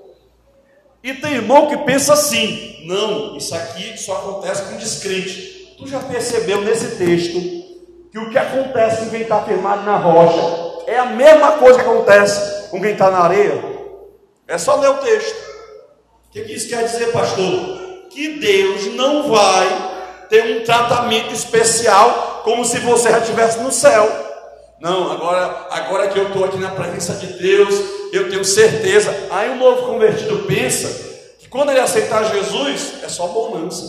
E 1.02 1.12
tem 1.14 1.34
irmão 1.34 1.68
que 1.68 1.76
pensa 1.78 2.14
assim: 2.14 2.84
não, 2.86 3.36
isso 3.36 3.54
aqui 3.54 3.98
só 3.98 4.16
acontece 4.16 4.62
com 4.62 4.76
descrente. 4.78 5.74
Tu 5.76 5.86
já 5.86 6.00
percebeu 6.00 6.62
nesse 6.62 6.96
texto 6.96 7.38
que 8.10 8.18
o 8.18 8.30
que 8.30 8.38
acontece 8.38 9.04
com 9.04 9.10
quem 9.10 9.22
está 9.22 9.42
firmado 9.42 9.82
na 9.82 9.96
rocha 9.96 10.84
é 10.86 10.98
a 10.98 11.06
mesma 11.06 11.52
coisa 11.52 11.78
que 11.78 11.88
acontece 11.88 12.68
com 12.70 12.80
quem 12.80 12.92
está 12.92 13.10
na 13.10 13.20
areia? 13.20 13.62
É 14.48 14.56
só 14.56 14.76
ler 14.76 14.88
o 14.88 14.98
texto. 14.98 15.36
O 16.28 16.32
que, 16.32 16.42
que 16.42 16.52
isso 16.54 16.68
quer 16.68 16.84
dizer, 16.84 17.12
pastor? 17.12 17.78
Que 18.10 18.40
Deus 18.40 18.86
não 18.94 19.28
vai 19.30 19.89
ter 20.30 20.56
um 20.56 20.64
tratamento 20.64 21.34
especial, 21.34 22.42
como 22.44 22.64
se 22.64 22.78
você 22.78 23.10
já 23.10 23.18
estivesse 23.18 23.58
no 23.58 23.72
céu. 23.72 24.08
Não, 24.80 25.12
agora, 25.12 25.66
agora 25.70 26.08
que 26.08 26.18
eu 26.18 26.28
estou 26.28 26.44
aqui 26.44 26.56
na 26.56 26.70
presença 26.70 27.14
de 27.14 27.26
Deus, 27.34 27.74
eu 28.12 28.30
tenho 28.30 28.44
certeza. 28.44 29.14
Aí 29.30 29.50
o 29.50 29.56
novo 29.56 29.92
convertido 29.92 30.44
pensa 30.46 30.88
que 31.38 31.48
quando 31.48 31.70
ele 31.70 31.80
aceitar 31.80 32.24
Jesus, 32.24 32.94
é 33.02 33.08
só 33.08 33.26
bonança. 33.26 33.84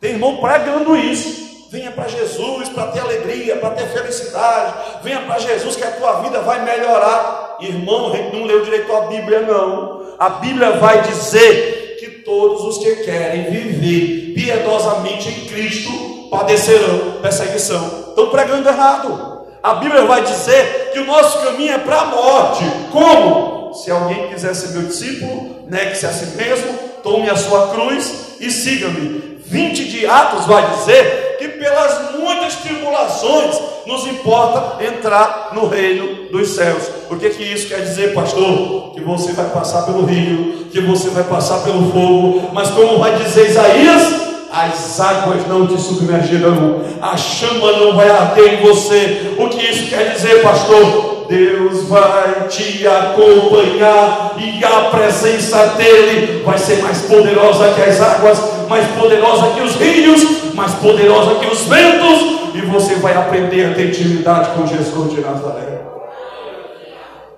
Tem 0.00 0.12
irmão 0.12 0.36
pregando 0.36 0.96
isso. 0.96 1.48
Venha 1.70 1.90
para 1.90 2.08
Jesus 2.08 2.68
para 2.68 2.86
ter 2.92 3.00
alegria, 3.00 3.56
para 3.56 3.70
ter 3.70 3.88
felicidade. 3.88 4.74
Venha 5.02 5.22
para 5.22 5.38
Jesus 5.38 5.74
que 5.74 5.84
a 5.84 5.90
tua 5.90 6.20
vida 6.20 6.40
vai 6.40 6.64
melhorar. 6.64 7.56
Irmão, 7.60 8.12
não 8.32 8.44
leu 8.44 8.62
direito 8.62 8.94
a 8.94 9.02
Bíblia, 9.02 9.40
não. 9.40 10.14
A 10.18 10.28
Bíblia 10.30 10.72
vai 10.72 11.02
dizer 11.02 11.87
todos 12.28 12.62
os 12.62 12.84
que 12.84 12.96
querem 12.96 13.44
viver 13.44 14.34
piedosamente 14.34 15.30
em 15.30 15.46
Cristo 15.46 16.28
padecerão 16.30 17.22
perseguição. 17.22 18.10
Estão 18.10 18.28
pregando 18.28 18.68
errado. 18.68 19.46
A 19.62 19.76
Bíblia 19.76 20.04
vai 20.04 20.22
dizer 20.22 20.90
que 20.92 20.98
o 20.98 21.06
nosso 21.06 21.38
caminho 21.38 21.72
é 21.72 21.78
para 21.78 22.00
a 22.02 22.04
morte. 22.04 22.64
Como? 22.92 23.72
Se 23.72 23.90
alguém 23.90 24.28
quiser 24.28 24.54
ser 24.54 24.78
meu 24.78 24.82
discípulo, 24.82 25.64
negue-se 25.68 26.04
a 26.04 26.12
si 26.12 26.36
mesmo, 26.36 26.78
tome 27.02 27.30
a 27.30 27.36
sua 27.36 27.68
cruz 27.68 28.36
e 28.38 28.50
siga-me. 28.50 29.38
20 29.46 29.84
de 29.84 30.06
Atos 30.06 30.44
vai 30.44 30.70
dizer 30.76 31.36
que 31.38 31.48
pelas 31.48 32.12
muitas 32.12 32.56
tribulações 32.56 33.58
nos 33.88 34.06
importa 34.06 34.84
entrar 34.84 35.52
no 35.54 35.66
reino 35.66 36.28
dos 36.30 36.50
céus. 36.50 36.82
O 37.10 37.16
que, 37.16 37.30
que 37.30 37.42
isso 37.42 37.68
quer 37.68 37.80
dizer, 37.80 38.12
pastor? 38.12 38.92
Que 38.92 39.00
você 39.00 39.32
vai 39.32 39.46
passar 39.46 39.86
pelo 39.86 40.04
rio, 40.04 40.66
que 40.70 40.78
você 40.82 41.08
vai 41.08 41.24
passar 41.24 41.60
pelo 41.64 41.90
fogo, 41.90 42.50
mas 42.52 42.68
como 42.68 42.98
vai 42.98 43.16
dizer 43.16 43.48
Isaías, 43.48 44.28
as 44.52 45.00
águas 45.00 45.46
não 45.48 45.66
te 45.66 45.80
submergirão, 45.80 46.82
a 47.00 47.16
chama 47.16 47.72
não 47.78 47.96
vai 47.96 48.10
arder 48.10 48.60
em 48.60 48.66
você. 48.68 49.34
O 49.38 49.48
que 49.48 49.64
isso 49.64 49.88
quer 49.88 50.12
dizer, 50.12 50.42
pastor? 50.42 51.24
Deus 51.26 51.88
vai 51.88 52.46
te 52.48 52.86
acompanhar 52.86 54.34
e 54.38 54.62
a 54.64 54.90
presença 54.90 55.74
dele 55.78 56.42
vai 56.44 56.58
ser 56.58 56.82
mais 56.82 57.02
poderosa 57.02 57.72
que 57.74 57.82
as 57.82 58.00
águas, 58.02 58.38
mais 58.68 58.86
poderosa 58.98 59.48
que 59.54 59.62
os 59.62 59.74
rios, 59.76 60.54
mais 60.54 60.74
poderosa 60.74 61.36
que 61.36 61.46
os 61.46 61.62
ventos, 61.62 62.37
e 62.54 62.60
você 62.62 62.96
vai 62.96 63.14
aprender 63.14 63.64
a 63.66 63.74
ter 63.74 63.88
intimidade 63.88 64.54
com 64.54 64.66
Jesus 64.66 65.12
de 65.12 65.20
Nazaré. 65.20 65.86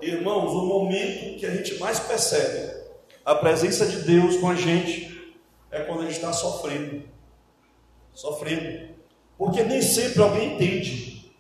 Irmãos, 0.01 0.53
o 0.53 0.67
momento 0.67 1.39
que 1.39 1.47
a 1.47 1.51
gente 1.51 1.79
mais 1.79 2.01
percebe 2.01 2.73
a 3.25 3.35
presença 3.35 3.87
de 3.87 3.99
Deus 4.03 4.37
com 4.39 4.51
a 4.51 4.55
gente 4.55 5.35
é 5.71 5.81
quando 5.81 6.01
a 6.01 6.05
gente 6.05 6.17
está 6.17 6.33
sofrendo. 6.33 7.03
Sofrendo. 8.13 8.91
Porque 9.37 9.63
nem 9.63 9.83
sempre 9.83 10.23
alguém 10.23 10.55
entende. 10.55 11.33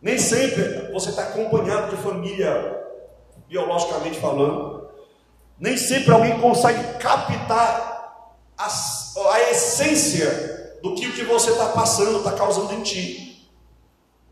Nem 0.00 0.18
sempre 0.18 0.92
você 0.92 1.10
está 1.10 1.24
acompanhado 1.24 1.94
de 1.94 2.02
família, 2.02 2.82
biologicamente 3.48 4.18
falando. 4.18 4.88
Nem 5.58 5.76
sempre 5.76 6.12
alguém 6.12 6.38
consegue 6.38 6.98
captar 6.98 8.32
a, 8.56 8.68
a 9.32 9.50
essência 9.50 10.55
do 10.90 10.94
que 10.94 11.06
o 11.06 11.12
que 11.12 11.24
você 11.24 11.50
está 11.50 11.66
passando 11.66 12.18
está 12.18 12.32
causando 12.32 12.72
em 12.74 12.82
ti. 12.82 13.48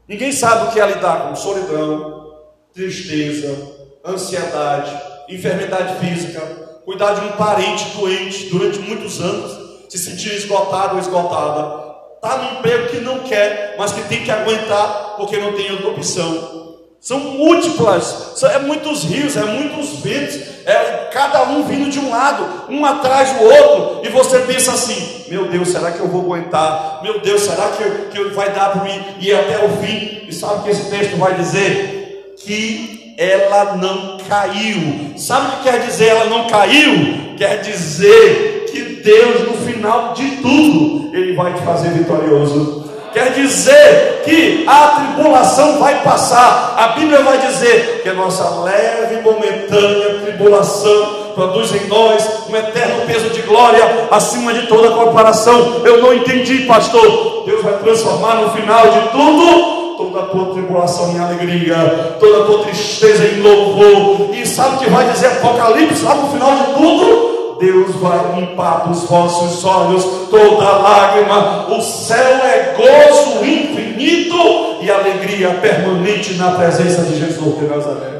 Ninguém 0.06 0.32
sabe 0.32 0.68
o 0.68 0.72
que 0.72 0.80
é 0.80 0.86
lidar 0.86 1.28
com 1.28 1.36
solidão, 1.36 2.34
tristeza, 2.72 3.56
ansiedade, 4.04 4.90
enfermidade 5.28 5.98
física, 5.98 6.40
cuidar 6.84 7.14
de 7.14 7.26
um 7.26 7.32
parente 7.32 7.84
doente 7.96 8.50
durante 8.50 8.78
muitos 8.78 9.20
anos, 9.20 9.84
se 9.88 9.98
sentir 9.98 10.34
esgotado 10.34 10.94
ou 10.94 11.00
esgotada, 11.00 11.84
está 12.16 12.36
no 12.36 12.58
emprego 12.58 12.88
que 12.88 13.00
não 13.00 13.20
quer, 13.20 13.74
mas 13.78 13.92
que 13.92 14.02
tem 14.02 14.22
que 14.22 14.30
aguentar 14.30 15.14
porque 15.16 15.38
não 15.38 15.54
tem 15.54 15.72
outra 15.72 15.88
opção. 15.88 16.74
São 17.00 17.18
múltiplas, 17.18 18.32
são, 18.36 18.50
é 18.50 18.58
muitos 18.58 19.04
rios, 19.04 19.36
é 19.36 19.44
muitos 19.44 20.00
ventos, 20.00 20.40
é 20.66 21.08
cada 21.12 21.44
um 21.44 21.64
vindo 21.64 21.90
de 21.90 21.98
um 21.98 22.10
lado, 22.10 22.64
um 22.68 22.84
atrás 22.84 23.32
do 23.32 23.44
outro, 23.44 24.00
e 24.04 24.08
você 24.08 24.40
pensa 24.40 24.72
assim: 24.72 25.24
meu 25.28 25.46
Deus, 25.46 25.68
será 25.68 25.92
que 25.92 26.00
eu 26.00 26.08
vou 26.08 26.22
aguentar? 26.22 27.00
Meu 27.02 27.20
Deus, 27.20 27.42
será 27.42 27.68
que, 27.68 27.84
que 28.10 28.24
vai 28.30 28.50
dar 28.50 28.70
para 28.70 28.84
mim 28.84 29.04
ir 29.20 29.34
até 29.34 29.64
o 29.64 29.68
fim? 29.78 30.26
E 30.28 30.32
sabe 30.32 30.60
o 30.60 30.62
que 30.62 30.70
esse 30.70 30.90
texto 30.90 31.16
vai 31.16 31.34
dizer? 31.34 32.34
Que 32.38 33.14
ela 33.18 33.76
não 33.76 34.18
caiu. 34.28 35.12
Sabe 35.16 35.46
o 35.46 35.50
que 35.58 35.70
quer 35.70 35.80
dizer 35.80 36.08
ela 36.08 36.24
não 36.26 36.46
caiu? 36.46 37.34
Quer 37.36 37.60
dizer 37.60 38.66
que 38.70 38.80
Deus, 39.02 39.48
no 39.48 39.54
final 39.66 40.14
de 40.14 40.28
tudo, 40.36 41.14
Ele 41.14 41.34
vai 41.34 41.52
te 41.52 41.62
fazer 41.62 41.90
vitorioso. 41.90 42.84
Quer 43.12 43.32
dizer 43.32 44.22
que 44.24 44.64
a 44.66 44.88
tribulação 44.88 45.78
vai 45.78 46.02
passar. 46.02 46.74
A 46.76 46.88
Bíblia 46.88 47.22
vai 47.22 47.38
dizer 47.38 48.00
que 48.02 48.08
a 48.08 48.14
nossa 48.14 48.62
leve 48.62 49.20
e 49.20 49.22
momentânea 49.22 50.13
tribulação 50.34 51.24
produz 51.34 51.74
em 51.74 51.86
nós 51.88 52.48
um 52.48 52.56
eterno 52.56 53.06
peso 53.06 53.30
de 53.30 53.42
glória 53.42 54.08
acima 54.10 54.52
de 54.52 54.66
toda 54.66 54.90
comparação. 54.90 55.82
Eu 55.84 56.02
não 56.02 56.14
entendi, 56.14 56.60
pastor. 56.60 57.44
Deus 57.46 57.62
vai 57.62 57.74
transformar 57.74 58.36
no 58.36 58.50
final 58.50 58.86
de 58.88 59.08
tudo 59.10 59.74
toda 59.96 60.20
a 60.20 60.22
tua 60.24 60.46
tribulação 60.46 61.12
em 61.12 61.18
alegria, 61.20 62.16
toda 62.18 62.42
a 62.42 62.46
tua 62.46 62.64
tristeza 62.64 63.24
em 63.24 63.40
louvor. 63.40 64.34
E 64.34 64.46
sabe 64.46 64.76
o 64.76 64.78
que 64.80 64.90
vai 64.90 65.10
dizer 65.10 65.26
Apocalipse 65.26 66.04
lá 66.04 66.14
no 66.16 66.30
final 66.30 66.54
de 66.56 66.64
tudo? 66.74 67.34
Deus 67.60 67.94
vai 67.96 68.18
limpar 68.34 68.88
dos 68.88 69.04
vossos 69.04 69.64
olhos 69.64 70.04
toda 70.30 70.78
lágrima. 70.78 71.66
O 71.68 71.80
céu 71.80 72.18
é 72.44 72.74
gozo 72.76 73.44
infinito 73.44 74.36
e 74.80 74.90
alegria 74.90 75.50
permanente 75.50 76.34
na 76.34 76.50
presença 76.52 77.02
de 77.02 77.18
Jesus 77.18 77.58
de 77.58 77.64
Nazaré. 77.66 78.13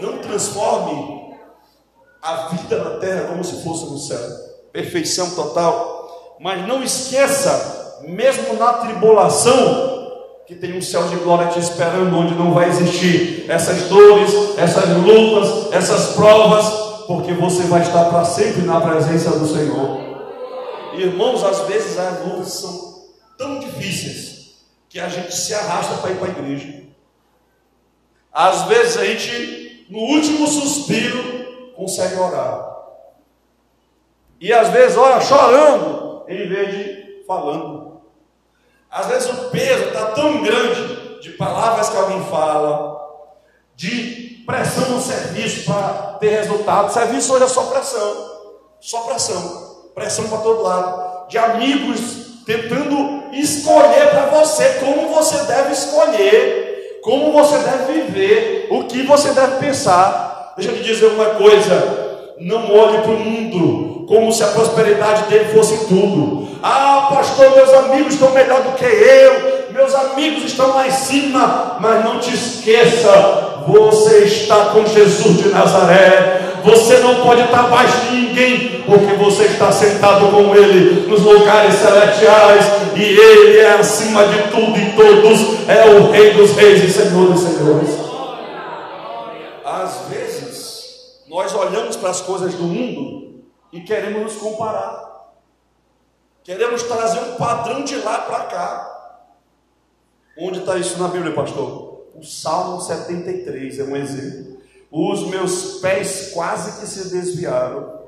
Não 0.00 0.18
transforme 0.18 1.34
a 2.22 2.48
vida 2.48 2.82
na 2.82 2.98
terra 2.98 3.28
como 3.28 3.44
se 3.44 3.62
fosse 3.62 3.86
no 3.86 3.98
céu. 3.98 4.18
Perfeição 4.72 5.30
total. 5.30 6.36
Mas 6.40 6.66
não 6.66 6.82
esqueça, 6.82 8.00
mesmo 8.06 8.54
na 8.54 8.74
tribulação, 8.74 10.00
que 10.46 10.54
tem 10.54 10.76
um 10.76 10.82
céu 10.82 11.06
de 11.06 11.16
glória 11.16 11.48
te 11.48 11.60
esperando, 11.60 12.16
onde 12.16 12.34
não 12.34 12.52
vai 12.52 12.68
existir 12.68 13.48
essas 13.48 13.82
dores, 13.88 14.32
essas 14.58 14.88
lutas, 14.96 15.72
essas 15.72 16.14
provas, 16.14 16.66
porque 17.06 17.32
você 17.32 17.62
vai 17.64 17.82
estar 17.82 18.06
para 18.06 18.24
sempre 18.24 18.62
na 18.62 18.80
presença 18.80 19.30
do 19.30 19.46
Senhor. 19.46 20.00
Irmãos, 20.94 21.44
às 21.44 21.60
vezes 21.68 21.98
as 21.98 22.26
lutas 22.26 22.52
são 22.54 23.04
tão 23.38 23.60
difíceis 23.60 24.56
que 24.88 24.98
a 24.98 25.08
gente 25.08 25.34
se 25.34 25.54
arrasta 25.54 25.94
para 25.98 26.10
ir 26.10 26.16
para 26.16 26.26
a 26.26 26.30
igreja. 26.30 26.82
Às 28.32 28.62
vezes 28.62 28.96
a 28.96 29.04
gente, 29.04 29.69
no 29.90 29.98
último 29.98 30.46
suspiro, 30.46 31.72
consegue 31.76 32.16
orar. 32.16 32.70
E 34.40 34.52
às 34.52 34.68
vezes 34.68 34.96
ora 34.96 35.20
chorando, 35.20 36.24
em 36.28 36.48
vez 36.48 36.70
de 36.70 37.24
falando. 37.26 38.00
Às 38.90 39.06
vezes 39.06 39.30
o 39.30 39.50
peso 39.50 39.84
está 39.88 40.06
tão 40.06 40.42
grande 40.42 41.20
de 41.20 41.30
palavras 41.30 41.90
que 41.90 41.96
alguém 41.96 42.24
fala, 42.24 42.98
de 43.76 44.42
pressão 44.46 44.88
no 44.90 45.00
serviço 45.00 45.64
para 45.64 46.16
ter 46.18 46.30
resultado. 46.30 46.92
Serviço 46.92 47.32
hoje 47.34 47.44
é 47.44 47.48
só 47.48 47.62
pressão, 47.66 48.40
só 48.80 49.02
pressão, 49.02 49.90
pressão 49.94 50.28
para 50.28 50.38
todo 50.38 50.62
lado, 50.62 51.28
de 51.28 51.38
amigos 51.38 52.20
tentando 52.44 53.32
escolher 53.32 54.10
para 54.10 54.26
você 54.26 54.80
como 54.80 55.14
você 55.14 55.44
deve 55.44 55.72
escolher, 55.72 56.69
como 57.02 57.32
você 57.32 57.58
deve 57.58 57.92
viver, 58.02 58.68
o 58.70 58.84
que 58.84 59.02
você 59.02 59.30
deve 59.30 59.56
pensar. 59.56 60.54
Deixa 60.56 60.72
eu 60.72 60.76
te 60.76 60.84
dizer 60.84 61.06
uma 61.06 61.26
coisa: 61.26 62.34
não 62.38 62.74
olhe 62.74 62.98
para 62.98 63.12
o 63.12 63.18
mundo 63.18 64.06
como 64.06 64.32
se 64.32 64.42
a 64.42 64.48
prosperidade 64.48 65.30
dele 65.30 65.52
fosse 65.54 65.86
tudo. 65.86 66.48
Ah, 66.62 67.08
pastor, 67.10 67.54
meus 67.54 67.72
amigos 67.72 68.14
estão 68.14 68.32
melhor 68.32 68.62
do 68.62 68.72
que 68.72 68.84
eu, 68.84 69.72
meus 69.72 69.94
amigos 69.94 70.44
estão 70.44 70.74
lá 70.74 70.86
em 70.86 70.90
cima, 70.90 71.76
mas 71.80 72.04
não 72.04 72.18
te 72.18 72.34
esqueça, 72.34 73.62
você 73.66 74.24
está 74.24 74.66
com 74.66 74.84
Jesus 74.84 75.38
de 75.38 75.48
Nazaré. 75.50 76.40
Você 76.64 76.98
não 76.98 77.22
pode 77.22 77.40
estar 77.42 77.70
de 78.10 78.16
ninguém, 78.30 78.82
porque 78.82 79.14
você 79.14 79.44
está 79.44 79.70
sentado 79.72 80.30
com 80.30 80.54
Ele 80.54 81.06
nos 81.08 81.20
lugares 81.22 81.74
celestiais, 81.74 82.64
e 82.96 83.02
Ele 83.02 83.58
é 83.58 83.74
acima 83.74 84.26
de 84.26 84.50
tudo 84.50 84.78
e 84.78 84.92
todos, 84.92 85.68
é 85.68 85.90
o 85.90 86.10
Rei 86.10 86.32
dos 86.34 86.52
Reis 86.52 86.82
e 86.82 86.90
Senhor 86.90 87.32
dos 87.32 87.40
Senhores. 87.40 87.90
Às 89.64 90.08
vezes, 90.08 91.24
nós 91.28 91.54
olhamos 91.54 91.96
para 91.96 92.10
as 92.10 92.20
coisas 92.20 92.54
do 92.54 92.64
mundo 92.64 93.42
e 93.72 93.80
queremos 93.80 94.22
nos 94.22 94.36
comparar. 94.36 95.10
Queremos 96.42 96.82
trazer 96.84 97.20
um 97.20 97.34
padrão 97.36 97.84
de 97.84 97.96
lá 97.96 98.18
para 98.18 98.44
cá. 98.44 98.86
Onde 100.38 100.60
está 100.60 100.76
isso 100.78 100.98
na 100.98 101.08
Bíblia, 101.08 101.34
pastor? 101.34 102.06
O 102.14 102.24
Salmo 102.24 102.80
73 102.80 103.78
é 103.78 103.84
um 103.84 103.96
exemplo. 103.96 104.58
Os 104.90 105.26
meus 105.28 105.80
pés 105.80 106.30
quase 106.32 106.80
que 106.80 106.86
se 106.86 107.10
desviaram. 107.10 107.99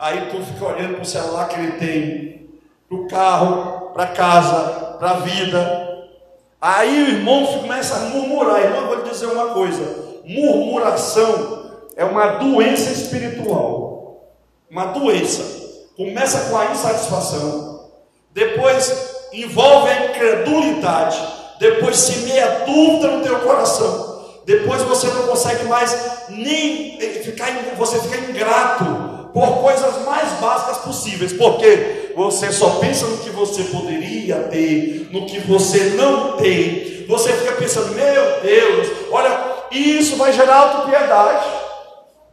Aí 0.00 0.30
tu 0.30 0.42
fica 0.42 0.64
olhando 0.64 0.94
para 0.94 1.02
o 1.02 1.06
celular 1.06 1.46
que 1.46 1.60
ele 1.60 1.72
tem, 1.72 2.48
para 2.88 2.96
o 2.96 3.06
carro, 3.06 3.90
para 3.92 4.06
casa, 4.06 4.96
para 4.98 5.10
a 5.10 5.14
vida. 5.20 6.08
Aí 6.58 7.04
o 7.04 7.08
irmão 7.08 7.46
começa 7.58 7.96
a 7.96 7.98
murmurar. 8.08 8.62
Irmão, 8.62 8.80
eu 8.80 8.86
vou 8.86 8.96
lhe 8.96 9.10
dizer 9.10 9.26
uma 9.26 9.48
coisa: 9.48 10.22
murmuração 10.24 11.70
é 11.94 12.04
uma 12.06 12.38
doença 12.38 12.90
espiritual. 12.90 14.24
Uma 14.70 14.86
doença. 14.86 15.42
começa 15.98 16.48
com 16.48 16.56
a 16.56 16.70
insatisfação, 16.70 17.90
depois 18.30 19.28
envolve 19.34 19.90
a 19.90 20.06
incredulidade, 20.06 21.20
depois 21.58 21.98
semeia 21.98 22.64
dúvida 22.64 23.08
no 23.08 23.22
teu 23.22 23.40
coração, 23.40 24.24
depois 24.46 24.80
você 24.80 25.08
não 25.08 25.26
consegue 25.26 25.64
mais 25.64 25.94
nem 26.30 26.98
ficar, 27.22 27.50
você 27.76 28.00
fica 28.00 28.30
ingrato 28.30 29.19
por 29.32 29.58
coisas 29.60 30.04
mais 30.04 30.28
básicas 30.40 30.78
possíveis, 30.78 31.32
porque 31.32 32.12
você 32.16 32.52
só 32.52 32.70
pensa 32.80 33.06
no 33.06 33.18
que 33.18 33.30
você 33.30 33.62
poderia 33.64 34.36
ter, 34.50 35.08
no 35.12 35.26
que 35.26 35.38
você 35.40 35.94
não 35.96 36.36
tem, 36.36 37.04
você 37.08 37.32
fica 37.32 37.52
pensando, 37.52 37.94
meu 37.94 38.40
Deus, 38.42 38.88
olha, 39.10 39.38
isso 39.70 40.16
vai 40.16 40.32
gerar 40.32 40.56
autopiedade, 40.56 41.46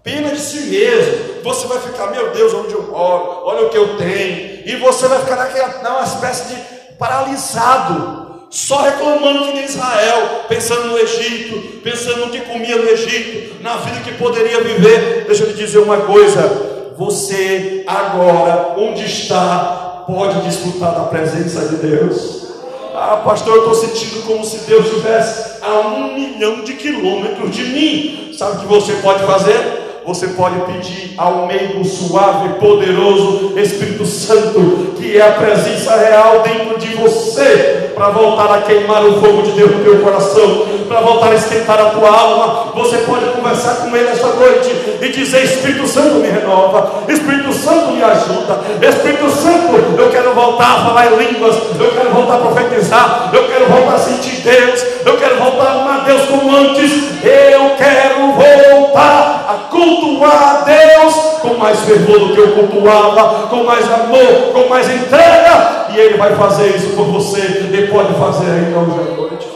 pena 0.03 0.29
de 0.29 0.39
si 0.39 0.61
mesmo. 0.67 1.41
Você 1.43 1.67
vai 1.67 1.79
ficar, 1.79 2.07
meu 2.07 2.31
Deus, 2.31 2.53
onde 2.53 2.73
eu 2.73 2.83
moro, 2.83 3.41
olha 3.43 3.65
o 3.65 3.69
que 3.69 3.77
eu 3.77 3.97
tenho, 3.97 4.63
e 4.65 4.75
você 4.77 5.07
vai 5.07 5.19
ficar 5.19 5.35
naquela, 5.35 5.89
uma 5.89 6.03
espécie 6.03 6.53
de 6.53 6.61
paralisado, 6.97 8.47
só 8.49 8.81
reclamando 8.81 9.45
que 9.45 9.53
nem 9.53 9.65
Israel, 9.65 10.45
pensando 10.47 10.87
no 10.87 10.97
Egito, 10.97 11.81
pensando 11.81 12.25
no 12.25 12.31
que 12.31 12.41
comia 12.41 12.77
no 12.77 12.89
Egito, 12.89 13.61
na 13.61 13.77
vida 13.77 14.01
que 14.01 14.13
poderia 14.13 14.61
viver. 14.61 15.25
Deixa 15.25 15.43
eu 15.43 15.47
lhe 15.47 15.53
dizer 15.53 15.79
uma 15.79 15.97
coisa: 15.97 16.76
você 16.97 17.83
agora, 17.85 18.75
onde 18.77 19.05
está, 19.05 20.03
pode 20.07 20.41
desfrutar 20.41 20.95
da 20.95 21.03
presença 21.05 21.67
de 21.67 21.75
Deus. 21.77 22.47
Ah, 22.95 23.21
pastor, 23.23 23.55
eu 23.55 23.71
estou 23.71 23.75
sentindo 23.75 24.25
como 24.25 24.43
se 24.43 24.67
Deus 24.67 24.85
estivesse 24.87 25.61
a 25.61 25.87
um 25.87 26.15
milhão 26.15 26.63
de 26.63 26.73
quilômetros 26.73 27.55
de 27.55 27.63
mim. 27.65 28.33
Sabe 28.37 28.57
o 28.57 28.59
que 28.61 28.65
você 28.65 28.93
pode 28.93 29.23
fazer? 29.23 29.87
você 30.07 30.27
pode 30.29 30.57
pedir 30.61 31.15
ao 31.17 31.47
meio 31.47 31.83
suave, 31.83 32.57
poderoso 32.59 33.59
Espírito 33.59 34.05
Santo, 34.05 34.93
que 34.95 35.17
é 35.17 35.21
a 35.21 35.33
presença 35.33 35.97
real 35.97 36.43
dentro 36.43 36.79
de 36.79 36.95
você, 36.95 37.86
para 37.97 38.09
voltar 38.09 38.53
a 38.53 38.61
queimar 38.61 39.03
o 39.03 39.19
fogo 39.19 39.41
de 39.41 39.51
Deus 39.53 39.71
no 39.71 39.83
teu 39.83 39.99
coração, 39.99 40.67
para 40.87 41.01
voltar 41.01 41.31
a 41.31 41.35
esquentar 41.35 41.79
a 41.79 41.85
tua 41.85 42.09
alma. 42.09 42.71
Você 42.75 42.97
pode 42.99 43.25
conversar 43.31 43.77
com 43.77 43.95
Ele 43.95 44.07
esta 44.07 44.27
noite 44.27 44.99
e 45.01 45.09
dizer: 45.09 45.43
Espírito 45.43 45.87
Santo 45.87 46.15
me 46.15 46.27
renova, 46.27 47.03
Espírito 47.09 47.51
Santo 47.51 47.91
me 47.93 48.03
ajuda, 48.03 48.59
Espírito 48.87 49.29
Santo, 49.31 49.99
eu 49.99 50.09
quero 50.11 50.33
voltar 50.33 50.77
a 50.77 50.85
falar 50.85 51.11
em 51.11 51.15
línguas, 51.17 51.55
eu 51.79 51.91
quero 51.91 52.11
voltar 52.11 52.35
a 52.35 52.37
profetizar, 52.37 53.29
eu 53.33 53.47
quero 53.47 53.65
voltar 53.65 53.95
a 53.95 53.99
sentir 53.99 54.41
Deus, 54.41 54.85
eu 55.03 55.17
quero 55.17 55.37
voltar 55.37 55.65
a 55.65 55.81
amar 55.81 56.05
Deus 56.05 56.21
como 56.29 56.55
antes, 56.55 56.91
eu 57.23 57.71
quero 57.77 58.31
voltar 58.33 59.45
a 59.49 59.69
cultuar 59.71 60.63
Deus 60.65 61.26
com 61.47 61.55
mais 61.55 61.79
fervor 61.81 62.19
do 62.19 62.33
que 62.33 62.39
eu 62.39 62.53
cultuava, 62.53 63.47
com 63.47 63.63
mais 63.63 63.85
amor, 63.91 64.53
com 64.53 64.67
mais 64.67 64.89
entrega, 64.89 65.87
e 65.93 65.97
Ele 65.97 66.17
vai 66.17 66.35
fazer 66.35 66.75
isso 66.75 66.95
por 66.95 67.05
você, 67.05 67.39
Ele 67.39 67.87
pode 67.87 68.13
fazer 68.15 68.49
ainda 68.49 68.79
hoje 68.79 68.99
à 68.99 69.15
noite. 69.15 69.47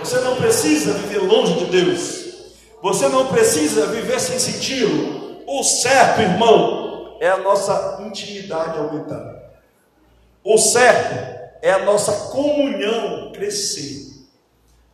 Você 0.00 0.20
não 0.20 0.36
precisa 0.36 0.92
viver 0.94 1.18
longe 1.18 1.54
de 1.54 1.64
Deus, 1.66 2.24
você 2.82 3.08
não 3.08 3.26
precisa 3.26 3.86
viver 3.86 4.20
sem 4.20 4.38
senti-lo. 4.38 5.40
O 5.46 5.62
certo, 5.62 6.20
irmão, 6.20 7.16
é 7.20 7.28
a 7.28 7.38
nossa 7.38 7.98
intimidade 8.06 8.78
aumentar. 8.78 9.40
O 10.44 10.56
certo 10.56 11.40
é 11.60 11.72
a 11.72 11.80
nossa 11.80 12.30
comunhão 12.30 13.32
crescer. 13.32 14.10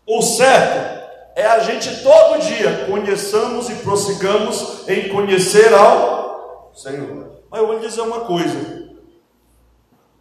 O 0.07 0.21
certo 0.23 1.06
é 1.37 1.45
a 1.45 1.59
gente 1.59 2.03
todo 2.03 2.41
dia 2.41 2.87
conheçamos 2.89 3.69
e 3.69 3.75
prossigamos 3.75 4.89
em 4.89 5.11
conhecer 5.11 5.73
ao 5.75 6.73
Senhor. 6.75 7.43
Mas 7.51 7.61
eu 7.61 7.67
vou 7.67 7.79
lhe 7.79 7.87
dizer 7.87 8.01
uma 8.01 8.21
coisa: 8.21 8.89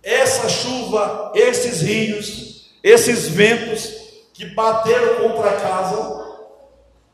essa 0.03 0.49
chuva, 0.49 1.31
esses 1.33 1.81
rios, 1.81 2.69
esses 2.83 3.29
ventos 3.29 3.95
que 4.33 4.45
bateram 4.47 5.29
contra 5.29 5.51
a 5.51 5.53
casa, 5.53 6.25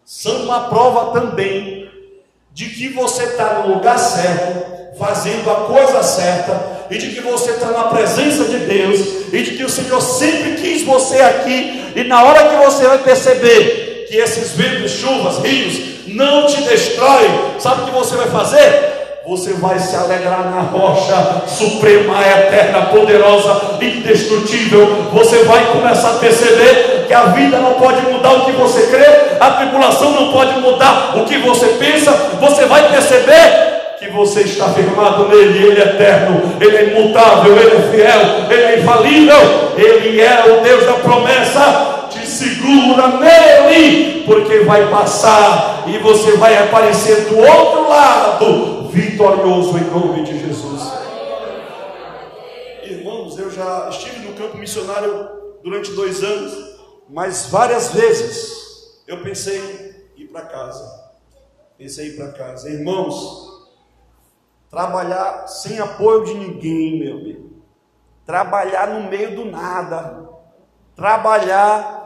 são 0.03 0.45
uma 0.45 0.67
prova 0.67 1.19
também 1.19 1.87
de 2.51 2.65
que 2.71 2.89
você 2.89 3.23
está 3.23 3.59
no 3.59 3.75
lugar 3.75 3.99
certo, 3.99 4.97
fazendo 4.97 5.49
a 5.51 5.67
coisa 5.67 6.01
certa, 6.01 6.87
e 6.89 6.97
de 6.97 7.11
que 7.11 7.21
você 7.21 7.51
está 7.51 7.67
na 7.67 7.83
presença 7.83 8.45
de 8.45 8.57
Deus, 8.65 8.99
e 9.31 9.43
de 9.43 9.57
que 9.57 9.63
o 9.63 9.69
Senhor 9.69 10.01
sempre 10.01 10.55
quis 10.55 10.81
você 10.81 11.21
aqui, 11.21 11.93
e 11.95 12.03
na 12.03 12.23
hora 12.23 12.49
que 12.49 12.65
você 12.65 12.87
vai 12.87 12.97
perceber 12.97 13.90
que 14.11 14.17
esses 14.17 14.51
ventos, 14.51 14.91
chuvas, 14.91 15.37
rios 15.37 16.05
não 16.07 16.45
te 16.45 16.61
destroem, 16.63 17.29
sabe 17.57 17.83
o 17.83 17.85
que 17.85 17.91
você 17.91 18.17
vai 18.17 18.27
fazer? 18.27 19.21
Você 19.25 19.53
vai 19.53 19.79
se 19.79 19.95
alegrar 19.95 20.51
na 20.51 20.59
rocha 20.63 21.43
suprema, 21.47 22.19
eterna, 22.19 22.87
poderosa, 22.87 23.77
indestrutível. 23.79 25.07
Você 25.13 25.43
vai 25.43 25.63
começar 25.67 26.09
a 26.09 26.13
perceber 26.15 27.05
que 27.07 27.13
a 27.13 27.27
vida 27.27 27.57
não 27.59 27.75
pode 27.75 28.01
mudar 28.11 28.33
o 28.33 28.45
que 28.45 28.51
você 28.51 28.87
crê, 28.87 29.37
a 29.39 29.51
tribulação 29.51 30.11
não 30.11 30.33
pode 30.33 30.59
mudar 30.59 31.13
o 31.15 31.23
que 31.23 31.37
você 31.37 31.67
pensa. 31.79 32.11
Você 32.41 32.65
vai 32.65 32.91
perceber 32.91 33.95
que 33.97 34.09
você 34.09 34.41
está 34.41 34.67
firmado 34.69 35.29
nele, 35.29 35.67
Ele 35.67 35.79
é 35.79 35.85
eterno, 35.85 36.57
Ele 36.59 36.75
é 36.75 36.83
imutável, 36.97 37.55
Ele 37.55 37.77
é 37.77 37.91
fiel, 37.91 38.49
Ele 38.49 38.63
é 38.63 38.79
infalível, 38.79 39.71
Ele 39.77 40.19
é 40.19 40.57
o 40.57 40.61
Deus 40.63 40.85
da 40.85 40.93
promessa 40.93 42.00
segura 42.31 43.19
nele, 43.19 44.23
porque 44.23 44.61
vai 44.61 44.89
passar 44.89 45.87
e 45.87 45.97
você 45.99 46.37
vai 46.37 46.57
aparecer 46.57 47.29
do 47.29 47.37
outro 47.37 47.89
lado, 47.89 48.87
vitorioso 48.89 49.77
em 49.77 49.83
nome 49.91 50.23
de 50.23 50.39
Jesus. 50.39 50.81
Irmãos, 52.83 53.37
eu 53.37 53.51
já 53.51 53.89
estive 53.89 54.19
no 54.19 54.33
campo 54.33 54.57
missionário 54.57 55.29
durante 55.63 55.91
dois 55.91 56.23
anos, 56.23 56.53
mas 57.09 57.47
várias 57.49 57.91
vezes 57.93 59.03
eu 59.07 59.21
pensei 59.21 59.59
em 60.17 60.23
ir 60.23 60.27
para 60.27 60.41
casa. 60.41 61.01
Pensei 61.77 62.07
em 62.07 62.09
ir 62.11 62.15
para 62.17 62.31
casa. 62.31 62.69
Irmãos, 62.69 63.69
trabalhar 64.69 65.47
sem 65.47 65.79
apoio 65.79 66.25
de 66.25 66.33
ninguém, 66.33 66.99
meu 66.99 67.17
amigo. 67.17 67.51
Trabalhar 68.25 68.87
no 68.87 69.09
meio 69.09 69.35
do 69.35 69.45
nada. 69.45 70.29
Trabalhar 70.95 72.00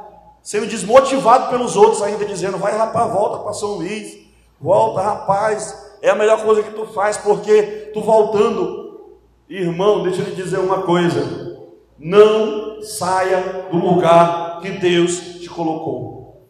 sendo 0.46 0.68
desmotivado 0.68 1.50
pelos 1.50 1.76
outros, 1.76 2.04
ainda 2.04 2.24
dizendo: 2.24 2.60
vai 2.60 2.78
rapaz, 2.78 3.12
volta 3.12 3.40
para 3.40 3.52
São 3.52 3.72
Luís, 3.72 4.20
volta 4.62 5.02
rapaz, 5.02 5.98
é 6.04 6.12
a 6.12 6.16
melhor 6.16 6.44
coisa 6.44 6.62
que 6.62 6.72
tu 6.72 6.86
faz, 6.86 7.18
porque 7.18 7.90
tu 7.94 8.02
voltando, 8.02 9.18
irmão, 9.50 10.04
deixa 10.04 10.22
eu 10.22 10.26
lhe 10.26 10.36
dizer 10.36 10.60
uma 10.60 10.84
coisa: 10.84 11.60
não 11.98 12.80
saia 12.84 13.66
do 13.72 13.78
lugar 13.78 14.62
que 14.62 14.70
Deus 14.70 15.18
te 15.42 15.50
colocou, 15.50 16.42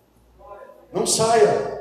não 0.93 1.07
saia. 1.07 1.73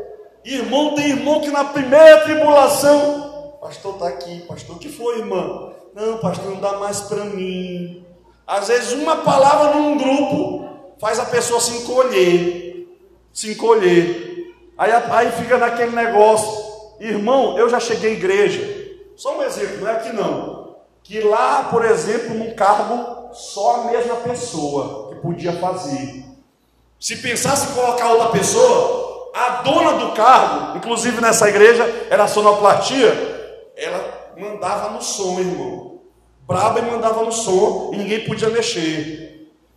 Irmão, 0.44 0.94
tem 0.94 1.08
irmão 1.08 1.40
que 1.40 1.50
na 1.50 1.64
primeira 1.64 2.20
tribulação, 2.20 3.56
pastor 3.62 3.94
está 3.94 4.08
aqui, 4.08 4.40
pastor, 4.40 4.76
o 4.76 4.78
que 4.78 4.90
foi, 4.90 5.20
irmão? 5.20 5.72
Não, 5.94 6.18
pastor, 6.18 6.50
não 6.50 6.60
dá 6.60 6.74
mais 6.78 7.00
para 7.00 7.24
mim. 7.24 8.04
Às 8.46 8.68
vezes, 8.68 8.92
uma 8.92 9.16
palavra 9.16 9.74
num 9.74 9.96
grupo, 9.96 10.63
faz 11.04 11.18
a 11.18 11.26
pessoa 11.26 11.60
se 11.60 11.76
encolher, 11.76 12.88
se 13.30 13.52
encolher. 13.52 14.54
Aí, 14.78 14.90
aí 14.90 15.32
fica 15.32 15.58
naquele 15.58 15.94
negócio. 15.94 16.64
Irmão, 16.98 17.58
eu 17.58 17.68
já 17.68 17.78
cheguei 17.78 18.12
à 18.12 18.14
igreja. 18.14 18.96
Só 19.14 19.36
um 19.36 19.42
exemplo, 19.42 19.82
não 19.82 19.88
é 19.88 19.92
aqui 19.92 20.14
não. 20.14 20.76
Que 21.02 21.20
lá, 21.20 21.64
por 21.64 21.84
exemplo, 21.84 22.34
num 22.34 22.54
cargo, 22.54 23.34
só 23.34 23.82
a 23.82 23.84
mesma 23.90 24.16
pessoa 24.16 25.10
que 25.10 25.20
podia 25.20 25.52
fazer. 25.52 26.24
Se 26.98 27.18
pensasse 27.18 27.70
em 27.70 27.74
colocar 27.74 28.10
outra 28.10 28.30
pessoa, 28.30 29.30
a 29.34 29.48
dona 29.60 29.98
do 29.98 30.12
cargo, 30.12 30.78
inclusive 30.78 31.20
nessa 31.20 31.50
igreja, 31.50 31.84
era 32.08 32.26
sonoplastia, 32.26 33.12
ela 33.76 34.32
mandava 34.38 34.88
no 34.88 35.02
som, 35.02 35.38
irmão. 35.38 36.00
Braba 36.48 36.78
e 36.78 36.82
mandava 36.82 37.22
no 37.22 37.32
som 37.32 37.90
e 37.92 37.98
ninguém 37.98 38.24
podia 38.24 38.48
mexer. 38.48 39.33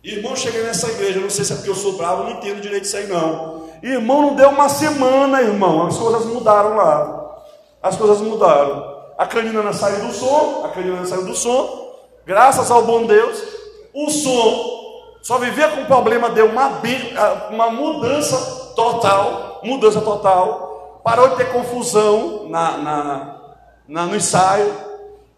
Irmão, 0.08 0.34
cheguei 0.34 0.62
nessa 0.62 0.88
igreja, 0.88 1.20
não 1.20 1.28
sei 1.28 1.44
se 1.44 1.52
é 1.52 1.56
porque 1.56 1.68
eu 1.68 1.74
sou 1.74 1.92
bravo, 1.92 2.22
não 2.22 2.30
entendo 2.30 2.62
direito 2.62 2.84
disso 2.84 2.96
aí 2.96 3.06
não. 3.08 3.68
Irmão, 3.82 4.22
não 4.22 4.34
deu 4.34 4.48
uma 4.48 4.66
semana, 4.66 5.42
irmão, 5.42 5.86
as 5.86 5.98
coisas 5.98 6.24
mudaram 6.24 6.76
lá. 6.76 7.36
As 7.82 7.94
coisas 7.94 8.18
mudaram. 8.22 8.96
A 9.18 9.26
canina 9.26 9.70
saiu 9.74 10.06
do 10.06 10.12
som, 10.14 10.62
a 10.64 10.68
canina 10.70 11.04
saiu 11.04 11.26
do 11.26 11.34
som, 11.34 11.92
graças 12.24 12.70
ao 12.70 12.84
bom 12.84 13.04
Deus. 13.04 13.38
O 13.92 14.08
som 14.08 15.18
só 15.20 15.36
vivia 15.36 15.68
com 15.68 15.84
problema, 15.84 16.30
deu 16.30 16.46
uma, 16.46 16.80
uma 17.50 17.70
mudança 17.70 18.72
total, 18.74 19.60
mudança 19.62 20.00
total. 20.00 21.00
Parou 21.04 21.28
de 21.28 21.36
ter 21.36 21.52
confusão 21.52 22.48
na, 22.48 22.78
na, 22.78 23.36
na 23.86 24.06
no 24.06 24.16
ensaio. 24.16 24.72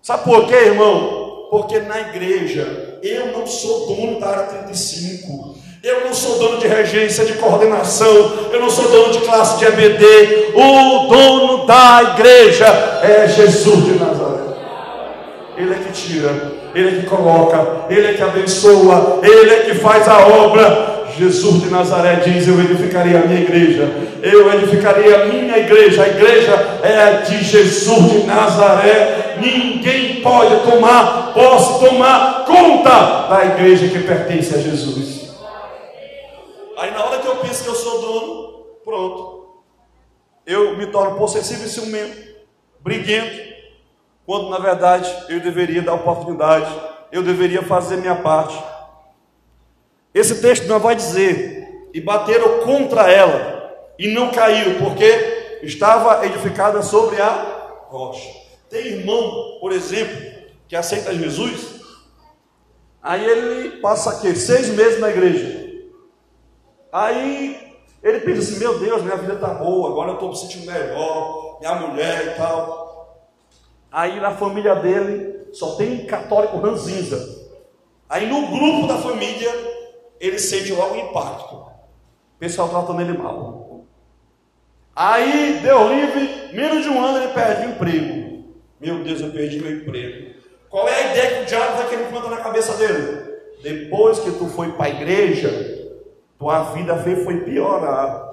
Sabe 0.01 0.23
por 0.23 0.47
quê, 0.47 0.55
irmão? 0.55 1.49
Porque 1.51 1.81
na 1.81 2.01
igreja 2.01 2.90
eu 3.03 3.33
não 3.33 3.47
sou 3.47 3.87
dono 3.87 4.21
da 4.21 4.29
área 4.29 4.45
35. 4.45 5.59
Eu 5.83 6.05
não 6.05 6.13
sou 6.13 6.39
dono 6.39 6.59
de 6.59 6.69
regência, 6.69 7.25
de 7.25 7.33
coordenação. 7.35 8.51
Eu 8.53 8.61
não 8.61 8.69
sou 8.69 8.89
dono 8.91 9.13
de 9.13 9.21
classe 9.21 9.59
de 9.59 9.65
EBD. 9.65 10.53
O 10.55 11.09
dono 11.09 11.67
da 11.67 12.15
igreja 12.15 12.67
é 13.03 13.27
Jesus 13.27 13.85
de 13.85 13.93
Nazaré. 13.93 14.41
Ele 15.57 15.73
é 15.73 15.77
que 15.77 15.93
tira, 15.93 16.53
Ele 16.75 16.89
é 16.89 17.01
que 17.01 17.07
coloca, 17.07 17.87
Ele 17.89 18.09
é 18.09 18.13
que 18.15 18.23
abençoa, 18.23 19.21
Ele 19.23 19.51
é 19.51 19.61
que 19.61 19.75
faz 19.75 20.07
a 20.07 20.27
obra. 20.27 21.01
Jesus 21.19 21.63
de 21.63 21.71
Nazaré 21.71 22.21
diz: 22.25 22.47
Eu 22.47 22.61
edificaria 22.61 23.19
a 23.19 23.27
minha 23.27 23.41
igreja, 23.41 23.91
eu 24.23 24.53
edificaria 24.55 25.23
a 25.23 25.27
minha 25.27 25.59
igreja. 25.59 26.03
A 26.03 26.09
igreja 26.09 26.81
é 26.83 27.03
a 27.03 27.11
de 27.23 27.43
Jesus 27.43 28.11
de 28.11 28.27
Nazaré. 28.27 29.37
Ninguém 29.41 30.10
pode 30.21 30.71
tomar, 30.71 31.33
posso 31.35 31.81
tomar 31.81 32.45
conta 32.45 33.29
da 33.29 33.45
igreja 33.45 33.89
que 33.89 34.07
pertence 34.07 34.55
a 34.55 34.59
Jesus. 34.59 35.35
Aí 36.79 36.91
na 36.93 37.05
hora 37.05 37.19
que 37.19 37.27
eu 37.27 37.37
penso 37.37 37.63
que 37.63 37.69
eu 37.69 37.75
sou 37.75 38.01
dono, 38.01 38.65
pronto. 38.85 39.41
Eu 40.47 40.77
me 40.77 40.87
torno 40.87 41.19
possessivo 41.19 41.65
e 41.65 41.69
ciumento, 41.69 42.17
briguento, 42.81 43.51
quando 44.27 44.49
na 44.49 44.59
verdade 44.59 45.13
eu 45.29 45.41
deveria 45.41 45.83
dar 45.83 45.95
oportunidade, 45.95 46.73
eu 47.13 47.23
deveria 47.23 47.63
fazer 47.63 47.97
minha 47.97 48.17
parte. 48.17 48.57
Esse 50.15 50.41
texto 50.41 50.67
não 50.67 50.81
vai 50.81 50.97
dizer, 50.97 51.91
e 51.93 52.01
bateram 52.01 52.61
contra 52.61 53.11
ela, 53.11 53.77
e 53.99 54.09
não 54.09 54.31
caiu, 54.31 54.79
porque 54.79 55.59
estava 55.63 56.25
edificada 56.25 56.83
sobre 56.83 57.21
a 57.21 57.85
rocha. 57.89 58.40
Tem 58.71 58.87
irmão, 58.87 59.59
por 59.61 59.73
exemplo, 59.73 60.17
que 60.69 60.77
aceita 60.77 61.13
Jesus, 61.13 61.81
aí 63.03 63.25
ele 63.25 63.81
passa 63.81 64.11
aqui, 64.11 64.35
seis 64.37 64.69
meses 64.69 65.01
na 65.01 65.11
igreja. 65.11 65.91
Aí 66.93 67.77
ele 68.01 68.21
pensa 68.21 68.41
assim, 68.41 68.61
meu 68.61 68.79
Deus, 68.79 69.03
minha 69.03 69.17
vida 69.17 69.35
está 69.35 69.49
boa, 69.49 69.91
agora 69.91 70.11
eu 70.11 70.15
estou 70.15 70.29
me 70.31 70.37
sentindo 70.37 70.67
melhor, 70.67 71.59
minha 71.59 71.75
mulher 71.75 72.29
e 72.29 72.37
tal. 72.37 73.27
Aí 73.91 74.21
na 74.21 74.37
família 74.37 74.77
dele 74.77 75.49
só 75.53 75.75
tem 75.75 76.05
um 76.05 76.07
católico 76.07 76.59
ranzinza. 76.59 77.51
Aí 78.09 78.29
no 78.29 78.47
grupo 78.47 78.87
da 78.87 78.99
família 78.99 79.51
ele 80.21 80.39
sente 80.39 80.73
logo 80.73 80.95
o 80.95 80.99
impacto. 80.99 81.57
O 81.57 82.39
pessoal 82.39 82.69
tratando 82.69 83.01
ele 83.01 83.19
mal. 83.19 83.85
Aí 84.95 85.59
deu 85.61 85.89
livre, 85.89 86.55
menos 86.55 86.85
de 86.85 86.89
um 86.89 87.05
ano 87.05 87.19
ele 87.19 87.33
perde 87.33 87.67
o 87.67 87.71
emprego. 87.71 88.20
Meu 88.81 89.05
Deus, 89.05 89.21
eu 89.21 89.31
perdi 89.31 89.61
meu 89.61 89.73
emprego. 89.73 90.35
Qual 90.69 90.89
é 90.89 90.95
a 90.95 91.13
ideia 91.13 91.37
que 91.37 91.43
o 91.43 91.47
diabo 91.47 91.77
vai 91.77 91.89
querer 91.89 92.07
implantar 92.07 92.31
na 92.31 92.37
cabeça 92.39 92.75
dele? 92.75 93.31
Depois 93.63 94.19
que 94.21 94.31
tu 94.33 94.47
foi 94.47 94.73
para 94.73 94.87
a 94.87 94.91
igreja, 94.91 95.91
tua 96.39 96.73
vida 96.73 96.97
foi 96.97 97.41
piorar. 97.41 98.31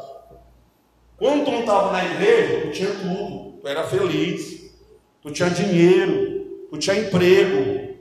Quando 1.18 1.46
tu 1.46 1.52
não 1.52 1.60
estava 1.62 1.92
na 1.92 2.06
igreja, 2.06 2.62
tu 2.62 2.72
tinha 2.72 2.90
tudo, 2.90 3.60
tu 3.60 3.68
era 3.68 3.84
feliz 3.84 4.58
tu 5.28 5.34
tinha 5.34 5.50
dinheiro, 5.50 6.46
tu 6.70 6.78
tinha 6.78 6.96
emprego. 6.96 7.96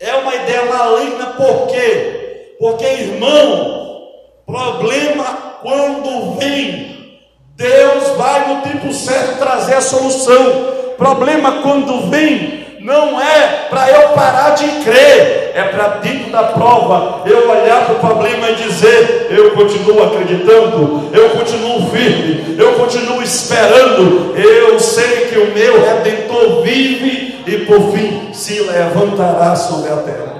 É 0.00 0.14
uma 0.14 0.34
ideia 0.34 0.64
maligna, 0.64 1.26
por 1.34 1.68
quê? 1.68 2.56
Porque, 2.58 2.84
irmão, 2.84 4.08
problema 4.44 5.24
quando 5.62 6.38
vem, 6.38 7.20
Deus 7.54 8.08
vai 8.16 8.54
no 8.54 8.62
tempo 8.62 8.92
certo 8.92 9.38
trazer 9.38 9.74
a 9.74 9.80
solução. 9.80 10.81
Problema 11.02 11.62
quando 11.62 12.08
vem, 12.10 12.64
não 12.78 13.20
é 13.20 13.66
para 13.68 13.90
eu 13.90 14.10
parar 14.10 14.50
de 14.50 14.84
crer, 14.84 15.50
é 15.52 15.64
para 15.64 15.88
dentro 15.98 16.30
da 16.30 16.44
prova 16.44 17.28
eu 17.28 17.50
olhar 17.50 17.86
para 17.86 17.96
o 17.96 17.98
problema 17.98 18.50
e 18.50 18.54
dizer: 18.54 19.26
eu 19.28 19.50
continuo 19.50 20.00
acreditando, 20.00 21.10
eu 21.12 21.30
continuo 21.30 21.90
firme, 21.90 22.56
eu 22.56 22.74
continuo 22.78 23.20
esperando, 23.20 24.32
eu 24.36 24.78
sei 24.78 25.26
que 25.26 25.38
o 25.38 25.52
meu 25.52 25.84
redentor 25.84 26.62
vive 26.62 27.42
e 27.48 27.66
por 27.66 27.90
fim 27.90 28.32
se 28.32 28.60
levantará 28.60 29.56
sobre 29.56 29.90
a 29.92 29.96
terra. 29.96 30.32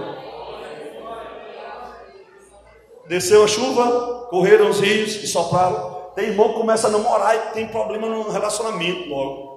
Desceu 3.09 3.43
a 3.43 3.49
chuva, 3.49 4.29
correram 4.31 4.71
os 4.71 4.79
rios 4.79 5.25
e 5.25 5.27
sopraram. 5.27 6.03
Tem 6.15 6.27
irmão 6.27 6.51
que 6.51 6.61
começa 6.61 6.87
a 6.87 6.91
namorar 6.91 7.35
e 7.35 7.39
tem 7.53 7.67
problema 7.67 8.07
no 8.07 8.31
relacionamento 8.31 9.09
logo. 9.09 9.52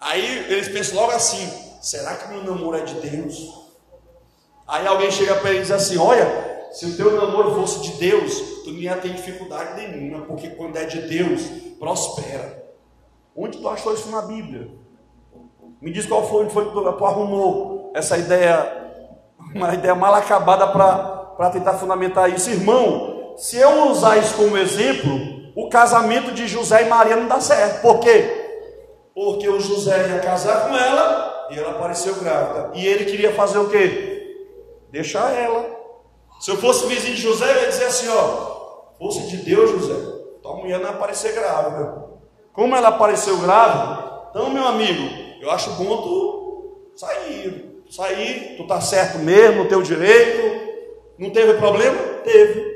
Aí 0.00 0.52
eles 0.52 0.68
pensam 0.68 0.96
logo 0.96 1.12
assim: 1.12 1.48
será 1.80 2.14
que 2.14 2.28
meu 2.28 2.42
namoro 2.44 2.76
é 2.76 2.82
de 2.82 2.94
Deus? 2.94 3.64
Aí 4.66 4.86
alguém 4.86 5.10
chega 5.10 5.34
para 5.36 5.50
ele 5.50 5.58
e 5.58 5.62
diz 5.62 5.70
assim: 5.70 5.98
Olha, 5.98 6.26
se 6.72 6.86
o 6.86 6.96
teu 6.96 7.12
namoro 7.12 7.54
fosse 7.54 7.80
de 7.80 7.92
Deus, 7.98 8.36
tu 8.64 8.70
não 8.70 8.78
ia 8.78 8.96
ter 8.96 9.10
dificuldade 9.10 9.80
nenhuma, 9.80 10.22
porque 10.22 10.48
quando 10.48 10.76
é 10.76 10.84
de 10.84 11.02
Deus, 11.02 11.42
prospera. 11.78 12.64
Onde 13.36 13.58
tu 13.58 13.68
achou 13.68 13.94
isso 13.94 14.10
na 14.10 14.22
Bíblia? 14.22 14.70
Me 15.80 15.92
diz 15.92 16.06
qual 16.06 16.26
foi, 16.28 16.48
foi 16.48 16.66
que 16.66 16.72
tu 16.72 17.04
arrumou 17.04 17.92
essa 17.94 18.16
ideia, 18.16 18.92
uma 19.54 19.74
ideia 19.74 19.94
mal 19.94 20.14
acabada 20.14 20.66
para 20.68 21.50
tentar 21.50 21.74
fundamentar 21.74 22.30
isso. 22.30 22.50
Irmão, 22.50 23.34
se 23.36 23.56
eu 23.56 23.90
usar 23.90 24.16
isso 24.16 24.34
como 24.34 24.56
exemplo, 24.56 25.52
o 25.54 25.68
casamento 25.68 26.32
de 26.32 26.48
José 26.48 26.82
e 26.82 26.88
Maria 26.88 27.16
não 27.16 27.28
dá 27.28 27.40
certo. 27.40 27.82
Por 27.82 28.00
quê? 28.00 28.43
Porque 29.14 29.48
o 29.48 29.60
José 29.60 30.08
ia 30.08 30.18
casar 30.18 30.68
com 30.68 30.76
ela 30.76 31.48
e 31.50 31.58
ela 31.58 31.70
apareceu 31.70 32.14
grávida. 32.16 32.72
E 32.74 32.86
ele 32.86 33.04
queria 33.04 33.32
fazer 33.32 33.58
o 33.58 33.68
quê? 33.68 34.36
Deixar 34.90 35.32
ela. 35.32 35.64
Se 36.40 36.50
eu 36.50 36.56
fosse 36.56 36.86
vizinho 36.86 37.14
de 37.14 37.22
José, 37.22 37.50
eu 37.50 37.62
ia 37.62 37.68
dizer 37.68 37.84
assim: 37.84 38.08
ó, 38.08 38.92
fosse 38.98 39.28
de 39.28 39.36
Deus, 39.38 39.70
José, 39.70 39.94
tua 40.42 40.56
mulher 40.56 40.80
não 40.80 40.90
aparecer 40.90 41.32
grávida. 41.32 42.04
Como 42.52 42.74
ela 42.74 42.88
apareceu 42.88 43.36
grávida, 43.38 44.14
então, 44.30 44.50
meu 44.50 44.66
amigo, 44.66 45.08
eu 45.40 45.48
acho 45.50 45.70
bom 45.72 46.02
tu 46.02 46.90
sair. 46.96 47.82
Sair, 47.88 48.56
tu 48.56 48.66
tá 48.66 48.80
certo 48.80 49.18
mesmo, 49.18 49.68
teu 49.68 49.80
direito. 49.80 50.74
Não 51.16 51.30
teve 51.30 51.54
problema? 51.54 51.96
Teve. 52.24 52.74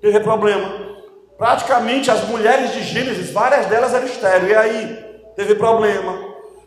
Teve 0.00 0.20
problema. 0.20 0.96
Praticamente 1.36 2.08
as 2.08 2.24
mulheres 2.28 2.72
de 2.72 2.84
Gênesis, 2.84 3.30
várias 3.32 3.66
delas 3.66 3.92
eram 3.92 4.06
estéreis. 4.06 4.50
E 4.50 4.54
aí? 4.54 5.11
Teve 5.36 5.54
problema. 5.54 6.18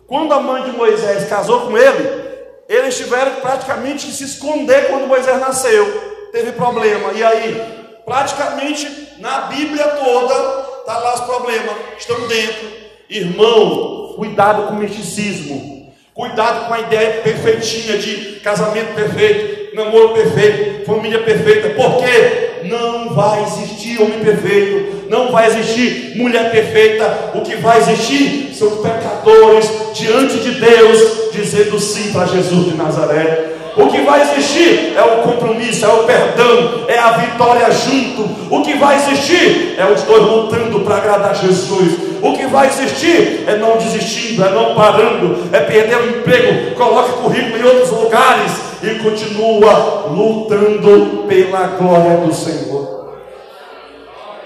Quando 0.08 0.34
a 0.34 0.39
mãe 0.39 0.63
de 0.63 0.71
Moisés 0.71 1.28
casou 1.28 1.62
com 1.62 1.78
ele, 1.78 2.25
eles 2.67 2.97
tiveram 2.97 3.36
praticamente 3.41 4.06
que 4.06 4.12
se 4.12 4.23
esconder 4.23 4.88
quando 4.88 5.08
Moisés 5.08 5.39
nasceu. 5.39 5.86
Teve 6.32 6.51
problema. 6.51 7.12
E 7.13 7.23
aí, 7.23 7.62
praticamente 8.06 9.15
na 9.19 9.41
Bíblia 9.41 9.88
toda, 9.88 10.65
está 10.80 10.97
lá 10.97 11.15
os 11.15 11.21
problemas, 11.21 11.75
estão 11.97 12.28
dentro. 12.28 12.67
Irmão, 13.10 14.13
cuidado 14.15 14.67
com 14.67 14.73
o 14.73 14.78
misticismo. 14.78 15.93
Cuidado 16.13 16.67
com 16.67 16.73
a 16.73 16.80
ideia 16.80 17.21
perfeitinha 17.21 17.97
de 17.97 18.39
casamento 18.39 18.95
perfeito, 18.95 19.64
namoro 19.75 20.09
perfeito, 20.09 20.85
família 20.85 21.19
perfeita. 21.19 21.69
Por 21.69 21.97
quê? 21.97 22.61
Não 22.63 23.13
vai 23.13 23.43
existir 23.43 24.01
homem 24.01 24.19
perfeito, 24.19 25.05
não 25.09 25.31
vai 25.31 25.47
existir 25.47 26.13
mulher 26.15 26.49
perfeita. 26.49 27.31
O 27.35 27.41
que 27.41 27.55
vai 27.57 27.77
existir 27.79 28.55
são 28.55 28.77
pecadores 28.77 29.69
diante 29.93 30.39
de 30.39 30.51
Deus, 30.51 31.31
dizendo 31.33 31.77
sim 31.79 32.11
para 32.13 32.25
Jesus 32.25 32.71
de 32.71 32.77
Nazaré. 32.77 33.51
O 33.75 33.88
que 33.88 33.99
vai 34.01 34.21
existir 34.21 34.93
é 34.95 35.01
o 35.01 35.21
compromisso, 35.23 35.83
é 35.83 35.89
o 35.89 36.05
perdão, 36.05 36.85
é 36.88 36.97
a 36.97 37.11
vitória 37.11 37.69
junto. 37.71 38.23
O 38.49 38.61
que 38.63 38.75
vai 38.75 38.95
existir 38.95 39.75
é 39.77 39.85
os 39.93 40.01
dois 40.03 40.23
lutando 40.23 40.79
para 40.79 40.95
agradar 40.95 41.35
Jesus. 41.35 42.15
O 42.21 42.31
que 42.31 42.47
vai 42.47 42.67
existir 42.67 43.43
é 43.45 43.57
não 43.57 43.75
desistindo, 43.75 44.45
é 44.45 44.49
não 44.51 44.73
parando, 44.73 45.49
é 45.51 45.59
perder 45.59 45.97
o 45.97 46.09
emprego, 46.19 46.73
coloca 46.75 47.11
currículo 47.21 47.57
em 47.57 47.63
outros 47.63 47.91
lugares 47.91 48.74
e 48.81 48.99
continua 48.99 50.07
lutando 50.07 51.27
pela 51.27 51.67
glória 51.67 52.17
do 52.17 52.33
Senhor. 52.33 53.15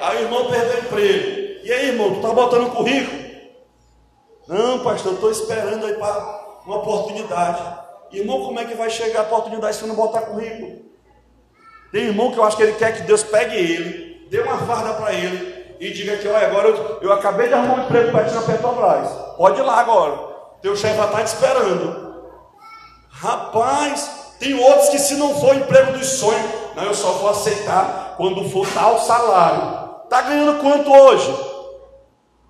Aí 0.01 0.17
o 0.17 0.21
irmão 0.21 0.49
perdeu 0.49 0.75
o 0.75 0.79
emprego. 0.79 1.39
E 1.63 1.71
aí, 1.71 1.87
irmão, 1.89 2.11
tu 2.11 2.15
está 2.15 2.29
botando 2.29 2.71
currículo? 2.71 3.29
Não, 4.47 4.79
pastor, 4.79 5.11
eu 5.11 5.15
estou 5.15 5.31
esperando 5.31 5.85
aí 5.85 5.93
para 5.93 6.61
uma 6.65 6.77
oportunidade. 6.77 7.61
Irmão, 8.11 8.41
como 8.43 8.59
é 8.59 8.65
que 8.65 8.73
vai 8.73 8.89
chegar 8.89 9.19
a 9.19 9.23
oportunidade 9.23 9.75
se 9.75 9.85
não 9.85 9.95
botar 9.95 10.21
currículo? 10.21 10.79
Tem 11.91 12.05
irmão 12.05 12.31
que 12.31 12.37
eu 12.37 12.43
acho 12.43 12.57
que 12.57 12.63
ele 12.63 12.73
quer 12.73 12.95
que 12.95 13.03
Deus 13.03 13.23
pegue 13.23 13.55
ele, 13.55 14.27
dê 14.29 14.39
uma 14.41 14.57
farda 14.57 14.93
para 14.93 15.13
ele 15.13 15.75
e 15.79 15.91
diga 15.91 16.17
que, 16.17 16.27
olha, 16.27 16.47
agora 16.47 16.67
eu, 16.67 16.99
eu 17.01 17.13
acabei 17.13 17.47
de 17.47 17.53
arrumar 17.53 17.75
um 17.75 17.85
emprego 17.85 18.11
para 18.11 18.25
ti 18.25 18.33
na 18.33 18.41
Petrobras. 18.41 19.09
Pode 19.37 19.59
ir 19.59 19.63
lá 19.63 19.79
agora. 19.79 20.29
Teu 20.61 20.75
chefe 20.75 20.97
vai 20.97 21.05
estar 21.05 21.17
tá 21.17 21.23
te 21.23 21.27
esperando. 21.27 22.09
Rapaz, 23.09 24.18
tem 24.39 24.53
outros 24.53 24.89
que 24.89 24.97
se 24.97 25.15
não 25.15 25.35
for 25.35 25.55
emprego 25.55 25.91
dos 25.91 26.07
sonhos, 26.07 26.41
não, 26.75 26.83
eu 26.83 26.93
só 26.93 27.11
vou 27.11 27.29
aceitar 27.29 28.15
quando 28.15 28.49
for 28.49 28.65
tal 28.73 28.97
salário. 28.99 29.89
Está 30.05 30.21
ganhando 30.21 30.61
quanto 30.61 30.91
hoje? 30.91 31.29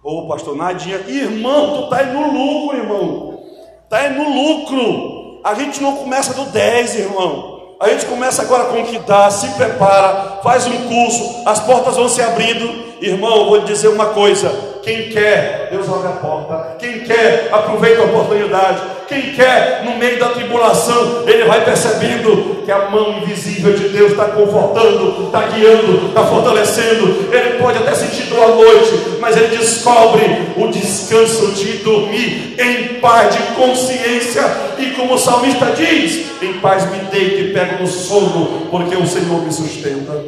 Ô 0.04 0.28
pastor, 0.28 0.56
nadinha, 0.56 0.98
irmão, 1.08 1.76
tu 1.76 1.84
está 1.86 2.04
indo 2.04 2.20
no 2.20 2.32
lucro, 2.32 2.78
irmão. 2.78 3.40
Está 3.84 4.08
indo 4.08 4.24
no 4.24 4.30
lucro. 4.30 5.42
A 5.44 5.56
gente 5.56 5.82
não 5.82 5.98
começa 5.98 6.34
do 6.34 6.46
10, 6.46 6.96
irmão. 6.96 7.60
A 7.80 7.90
gente 7.90 8.06
começa 8.06 8.42
agora 8.42 8.66
com 8.66 8.82
o 8.82 8.86
que 8.86 9.00
dá, 9.00 9.32
se 9.32 9.48
prepara, 9.54 10.42
faz 10.44 10.68
um 10.68 10.88
curso, 10.88 11.44
as 11.46 11.60
portas 11.62 11.96
vão 11.96 12.10
se 12.10 12.22
abrindo. 12.22 12.90
Irmão, 13.02 13.46
vou 13.46 13.56
lhe 13.56 13.66
dizer 13.66 13.88
uma 13.88 14.08
coisa: 14.08 14.50
Quem 14.84 15.10
quer, 15.10 15.70
Deus 15.72 15.88
abre 15.88 16.08
a 16.10 16.12
porta. 16.12 16.76
Quem 16.78 17.00
quer, 17.00 17.50
aproveita 17.52 18.02
a 18.02 18.06
oportunidade. 18.06 18.82
Quem 19.10 19.34
quer, 19.34 19.82
no 19.84 19.98
meio 19.98 20.20
da 20.20 20.30
tribulação, 20.30 21.28
ele 21.28 21.46
vai 21.46 21.66
percebendo 21.66 22.62
que 22.64 22.72
a 22.72 22.90
mão 22.92 23.18
invisível 23.18 23.74
de 23.74 23.90
Deus 23.90 24.12
está 24.12 24.26
confortando, 24.26 25.26
está 25.26 25.48
guiando, 25.48 26.10
está 26.10 26.24
fortalecendo. 26.28 27.34
Ele 27.34 27.58
pode 27.58 27.80
até 27.80 27.96
sentir 27.96 28.28
dor 28.28 28.44
à 28.44 28.48
noite, 28.50 29.18
mas 29.20 29.36
ele 29.36 29.58
descobre 29.58 30.22
o 30.56 30.68
descanso 30.68 31.54
de 31.54 31.80
dormir 31.80 32.56
em 32.60 33.00
paz 33.00 33.36
de 33.36 33.42
consciência. 33.56 34.44
E 34.78 34.92
como 34.92 35.16
o 35.16 35.18
salmista 35.18 35.72
diz: 35.76 36.28
Em 36.40 36.60
paz 36.60 36.88
me 36.92 37.00
deito 37.10 37.42
e 37.42 37.52
pego 37.52 37.82
no 37.82 37.88
sono, 37.88 38.68
porque 38.70 38.96
o 38.96 39.08
Senhor 39.08 39.42
me 39.42 39.52
sustenta. 39.52 40.24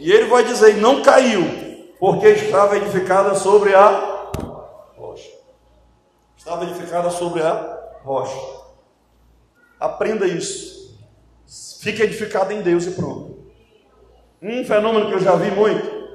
E 0.00 0.10
ele 0.10 0.24
vai 0.24 0.42
dizer: 0.42 0.78
Não 0.78 1.00
caiu, 1.00 1.48
porque 2.00 2.26
estava 2.26 2.76
edificada 2.76 3.36
sobre 3.36 3.72
a 3.72 4.15
estava 6.46 6.62
edificada 6.62 7.10
sobre 7.10 7.42
a 7.42 7.76
rocha. 8.04 8.38
Aprenda 9.80 10.28
isso. 10.28 10.96
Fique 11.80 12.00
edificado 12.00 12.52
em 12.52 12.62
Deus 12.62 12.86
e 12.86 12.92
pronto. 12.92 13.36
Um 14.40 14.64
fenômeno 14.64 15.08
que 15.08 15.14
eu 15.14 15.18
já 15.18 15.34
vi 15.34 15.50
muito 15.50 16.06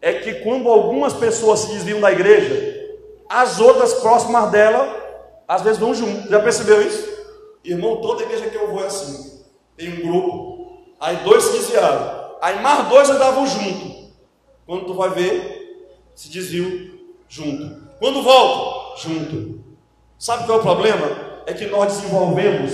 é 0.00 0.14
que 0.14 0.36
quando 0.36 0.70
algumas 0.70 1.12
pessoas 1.12 1.60
se 1.60 1.72
desviam 1.72 2.00
da 2.00 2.10
igreja, 2.10 2.96
as 3.28 3.60
outras 3.60 3.92
próximas 3.94 4.50
dela 4.50 5.02
às 5.46 5.60
vezes 5.60 5.78
vão 5.78 5.94
junto. 5.94 6.30
Já 6.30 6.40
percebeu 6.40 6.80
isso? 6.80 7.06
Irmão, 7.62 8.00
toda 8.00 8.22
igreja 8.22 8.48
que 8.48 8.56
eu 8.56 8.70
vou 8.70 8.82
é 8.82 8.86
assim. 8.86 9.44
Tem 9.76 9.92
um 9.92 10.08
grupo, 10.08 10.78
aí 10.98 11.16
dois 11.18 11.44
se 11.44 11.52
desviaram, 11.58 12.36
aí 12.40 12.62
mais 12.62 12.88
dois 12.88 13.10
andavam 13.10 13.46
junto. 13.46 14.12
Quando 14.66 14.86
tu 14.86 14.94
vai 14.94 15.10
ver, 15.10 15.92
se 16.14 16.30
desviam 16.30 16.90
junto. 17.28 17.84
Quando 17.98 18.22
volta, 18.22 19.02
junto. 19.02 19.63
Sabe 20.24 20.46
qual 20.46 20.56
é 20.56 20.60
o 20.62 20.64
problema? 20.64 21.06
É 21.44 21.52
que 21.52 21.66
nós 21.66 21.96
desenvolvemos 21.96 22.72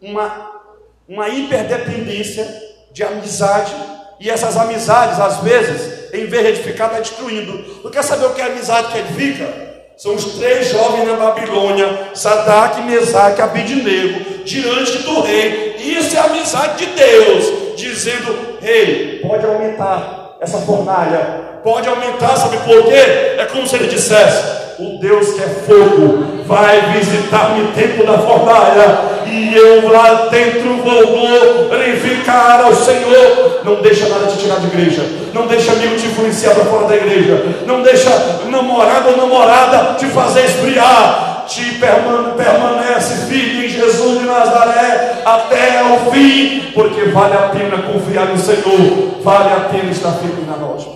uma, 0.00 0.60
uma 1.08 1.28
hiperdependência 1.28 2.46
de 2.92 3.02
amizade, 3.02 3.74
e 4.20 4.30
essas 4.30 4.56
amizades, 4.56 5.18
às 5.18 5.38
vezes, 5.38 6.14
em 6.14 6.26
vez 6.26 6.44
de 6.44 6.48
edificar, 6.50 6.86
está 6.86 7.00
destruindo. 7.00 7.64
Tu 7.82 7.90
quer 7.90 8.04
saber 8.04 8.26
o 8.26 8.30
que 8.32 8.40
é 8.40 8.44
amizade 8.44 8.92
que 8.92 8.98
edifica? 8.98 9.52
São 9.96 10.14
os 10.14 10.36
três 10.36 10.70
jovens 10.70 11.08
na 11.08 11.16
Babilônia, 11.16 12.10
Sadak, 12.14 12.80
Mesaque 12.82 13.42
Abidinego, 13.42 14.44
diante 14.44 14.98
do 14.98 15.20
rei. 15.22 15.74
Isso 15.76 16.16
é 16.16 16.20
amizade 16.20 16.86
de 16.86 16.92
Deus, 16.92 17.74
dizendo: 17.76 18.58
Rei, 18.60 19.18
pode 19.18 19.44
aumentar 19.44 20.36
essa 20.40 20.58
fornalha, 20.58 21.58
pode 21.64 21.88
aumentar, 21.88 22.36
sabe 22.36 22.58
por 22.58 22.84
quê? 22.84 23.34
É 23.36 23.48
como 23.50 23.66
se 23.66 23.74
ele 23.74 23.88
dissesse: 23.88 24.63
o 24.78 24.98
Deus 24.98 25.32
que 25.32 25.42
é 25.42 25.46
fogo 25.46 26.24
vai 26.46 26.92
visitar-me 26.92 27.64
dentro 27.74 28.06
da 28.06 28.18
fornalha 28.18 28.98
e 29.26 29.54
eu 29.54 29.90
lá 29.90 30.28
dentro 30.30 30.76
vou 30.82 31.68
glorificar 31.68 32.62
ao 32.64 32.74
Senhor. 32.74 33.60
Não 33.64 33.76
deixa 33.76 34.08
nada 34.08 34.26
te 34.26 34.38
tirar 34.38 34.58
de 34.60 34.66
igreja, 34.66 35.02
não 35.32 35.46
deixa 35.46 35.72
amigo 35.72 35.96
te 35.96 36.06
influenciar 36.06 36.54
para 36.54 36.64
fora 36.64 36.88
da 36.88 36.96
igreja, 36.96 37.44
não 37.66 37.82
deixa 37.82 38.10
namorado 38.48 39.10
ou 39.10 39.16
namorada 39.16 39.94
te 39.94 40.06
fazer 40.06 40.44
esfriar. 40.44 41.32
Te 41.46 41.78
permanece 41.78 43.26
firme 43.28 43.66
em 43.66 43.68
Jesus 43.68 44.18
de 44.18 44.24
Nazaré 44.24 45.20
até 45.26 45.82
o 45.92 46.10
fim, 46.10 46.70
porque 46.72 47.02
vale 47.10 47.34
a 47.34 47.48
pena 47.48 47.82
confiar 47.82 48.28
no 48.28 48.38
Senhor, 48.38 49.20
vale 49.22 49.52
a 49.52 49.68
pena 49.70 49.90
estar 49.90 50.12
firme 50.12 50.46
na 50.46 50.54
rocha. 50.54 50.93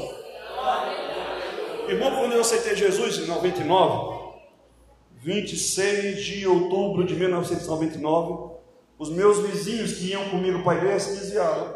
Eu 2.39 2.43
aceitei 2.43 2.77
Jesus 2.77 3.19
em 3.19 3.27
99, 3.27 4.37
26 5.25 6.25
de 6.25 6.47
outubro 6.47 7.05
de 7.05 7.17
1999, 7.17 8.53
os 8.97 9.11
meus 9.11 9.39
vizinhos 9.39 9.95
que 9.95 10.13
iam 10.13 10.29
comigo 10.29 10.63
para 10.63 10.75
a 10.75 10.77
igreja 10.77 11.01
se 11.01 11.17
desviaram. 11.19 11.75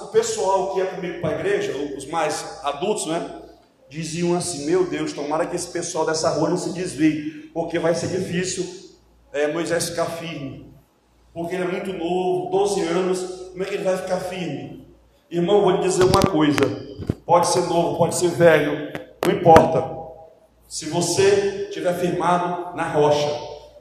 O 0.00 0.06
pessoal 0.06 0.72
que 0.72 0.78
ia 0.80 0.86
comigo 0.86 1.20
para 1.20 1.36
a 1.36 1.38
igreja, 1.38 1.76
os 1.98 2.06
mais 2.06 2.60
adultos, 2.64 3.04
né? 3.04 3.42
Diziam 3.90 4.34
assim: 4.34 4.64
Meu 4.64 4.86
Deus, 4.86 5.12
tomara 5.12 5.44
que 5.44 5.54
esse 5.54 5.68
pessoal 5.68 6.06
dessa 6.06 6.30
rua 6.30 6.48
não 6.48 6.56
se 6.56 6.70
desvie, 6.70 7.50
porque 7.52 7.78
vai 7.78 7.94
ser 7.94 8.06
difícil 8.06 8.66
é, 9.34 9.52
Moisés 9.52 9.90
ficar 9.90 10.06
firme. 10.06 10.72
Porque 11.34 11.56
ele 11.56 11.64
é 11.64 11.68
muito 11.68 11.92
novo, 11.92 12.50
12 12.50 12.80
anos, 12.84 13.20
como 13.50 13.62
é 13.62 13.66
que 13.66 13.74
ele 13.74 13.84
vai 13.84 13.98
ficar 13.98 14.18
firme? 14.18 14.88
Irmão, 15.30 15.60
vou 15.60 15.72
lhe 15.72 15.82
dizer 15.82 16.04
uma 16.04 16.22
coisa: 16.22 16.58
pode 17.26 17.48
ser 17.48 17.66
novo, 17.66 17.98
pode 17.98 18.14
ser 18.14 18.30
velho, 18.30 19.01
não 19.24 19.32
importa. 19.32 20.02
Se 20.68 20.86
você 20.86 21.66
estiver 21.68 21.94
firmado 21.98 22.76
na 22.76 22.88
rocha, 22.88 23.28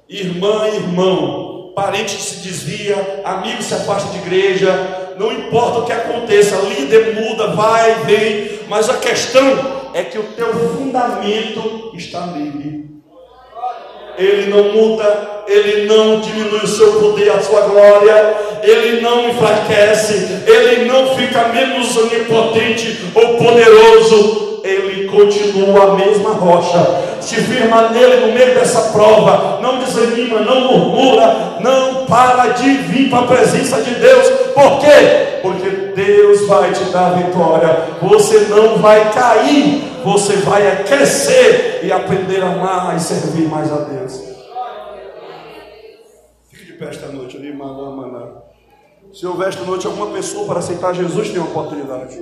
irmã, 0.08 0.68
irmão, 0.68 1.72
parente 1.76 2.16
que 2.16 2.22
se 2.22 2.38
desvia, 2.42 3.22
amigo 3.24 3.62
se 3.64 3.74
afasta 3.74 4.12
de 4.12 4.20
igreja, 4.20 5.16
não 5.18 5.32
importa 5.32 5.80
o 5.80 5.86
que 5.86 5.94
aconteça, 5.94 6.58
líder 6.58 7.16
muda, 7.16 7.48
vai, 7.56 8.04
vem, 8.06 8.60
mas 8.68 8.90
a 8.90 8.98
questão 8.98 9.82
é 9.94 10.04
que 10.04 10.18
o 10.18 10.34
teu 10.34 10.54
fundamento 10.54 11.92
está 11.96 12.28
nele. 12.28 12.91
Ele 14.22 14.50
não 14.50 14.72
muda, 14.72 15.44
ele 15.48 15.86
não 15.88 16.20
diminui 16.20 16.60
o 16.60 16.68
seu 16.68 16.94
poder, 16.94 17.32
a 17.32 17.42
sua 17.42 17.62
glória, 17.62 18.36
ele 18.62 19.02
não 19.02 19.30
enfraquece, 19.30 20.44
ele 20.46 20.86
não 20.86 21.16
fica 21.16 21.48
menos 21.48 21.96
onipotente 21.98 23.06
ou 23.16 23.38
poderoso, 23.38 24.62
ele 24.64 25.08
continua 25.08 25.84
a 25.84 25.96
mesma 25.96 26.32
rocha. 26.34 27.12
Se 27.20 27.36
firma 27.36 27.90
nele 27.90 28.28
no 28.28 28.34
meio 28.34 28.54
dessa 28.56 28.92
prova, 28.92 29.60
não 29.62 29.80
desanima, 29.80 30.40
não 30.40 30.62
murmura, 30.62 31.58
não 31.60 32.06
para 32.06 32.50
de 32.54 32.70
vir 32.70 33.10
para 33.10 33.20
a 33.20 33.28
presença 33.28 33.82
de 33.82 33.96
Deus. 33.96 34.28
Por 34.54 34.80
quê? 34.80 35.40
Porque 35.42 35.81
Deus 35.96 36.48
vai 36.48 36.72
te 36.72 36.84
dar 36.86 37.12
vitória. 37.12 37.98
Você 38.02 38.40
não 38.50 38.78
vai 38.80 39.12
cair, 39.14 39.84
você 40.04 40.38
vai 40.38 40.84
crescer 40.84 41.82
e 41.84 41.92
aprender 41.92 42.42
a 42.42 42.52
amar 42.52 42.96
e 42.96 43.00
servir 43.00 43.48
mais 43.48 43.72
a 43.72 43.78
Deus. 43.78 44.22
Fique 46.50 46.66
de 46.66 46.74
pé 46.74 46.90
esta 46.90 47.08
noite, 47.08 47.38
ali, 47.38 47.58
Se 49.14 49.26
houver 49.26 49.50
esta 49.50 49.64
noite 49.64 49.86
alguma 49.86 50.08
pessoa 50.08 50.48
para 50.48 50.60
aceitar 50.60 50.94
Jesus, 50.94 51.30
tem 51.30 51.42
oportunidade. 51.42 52.18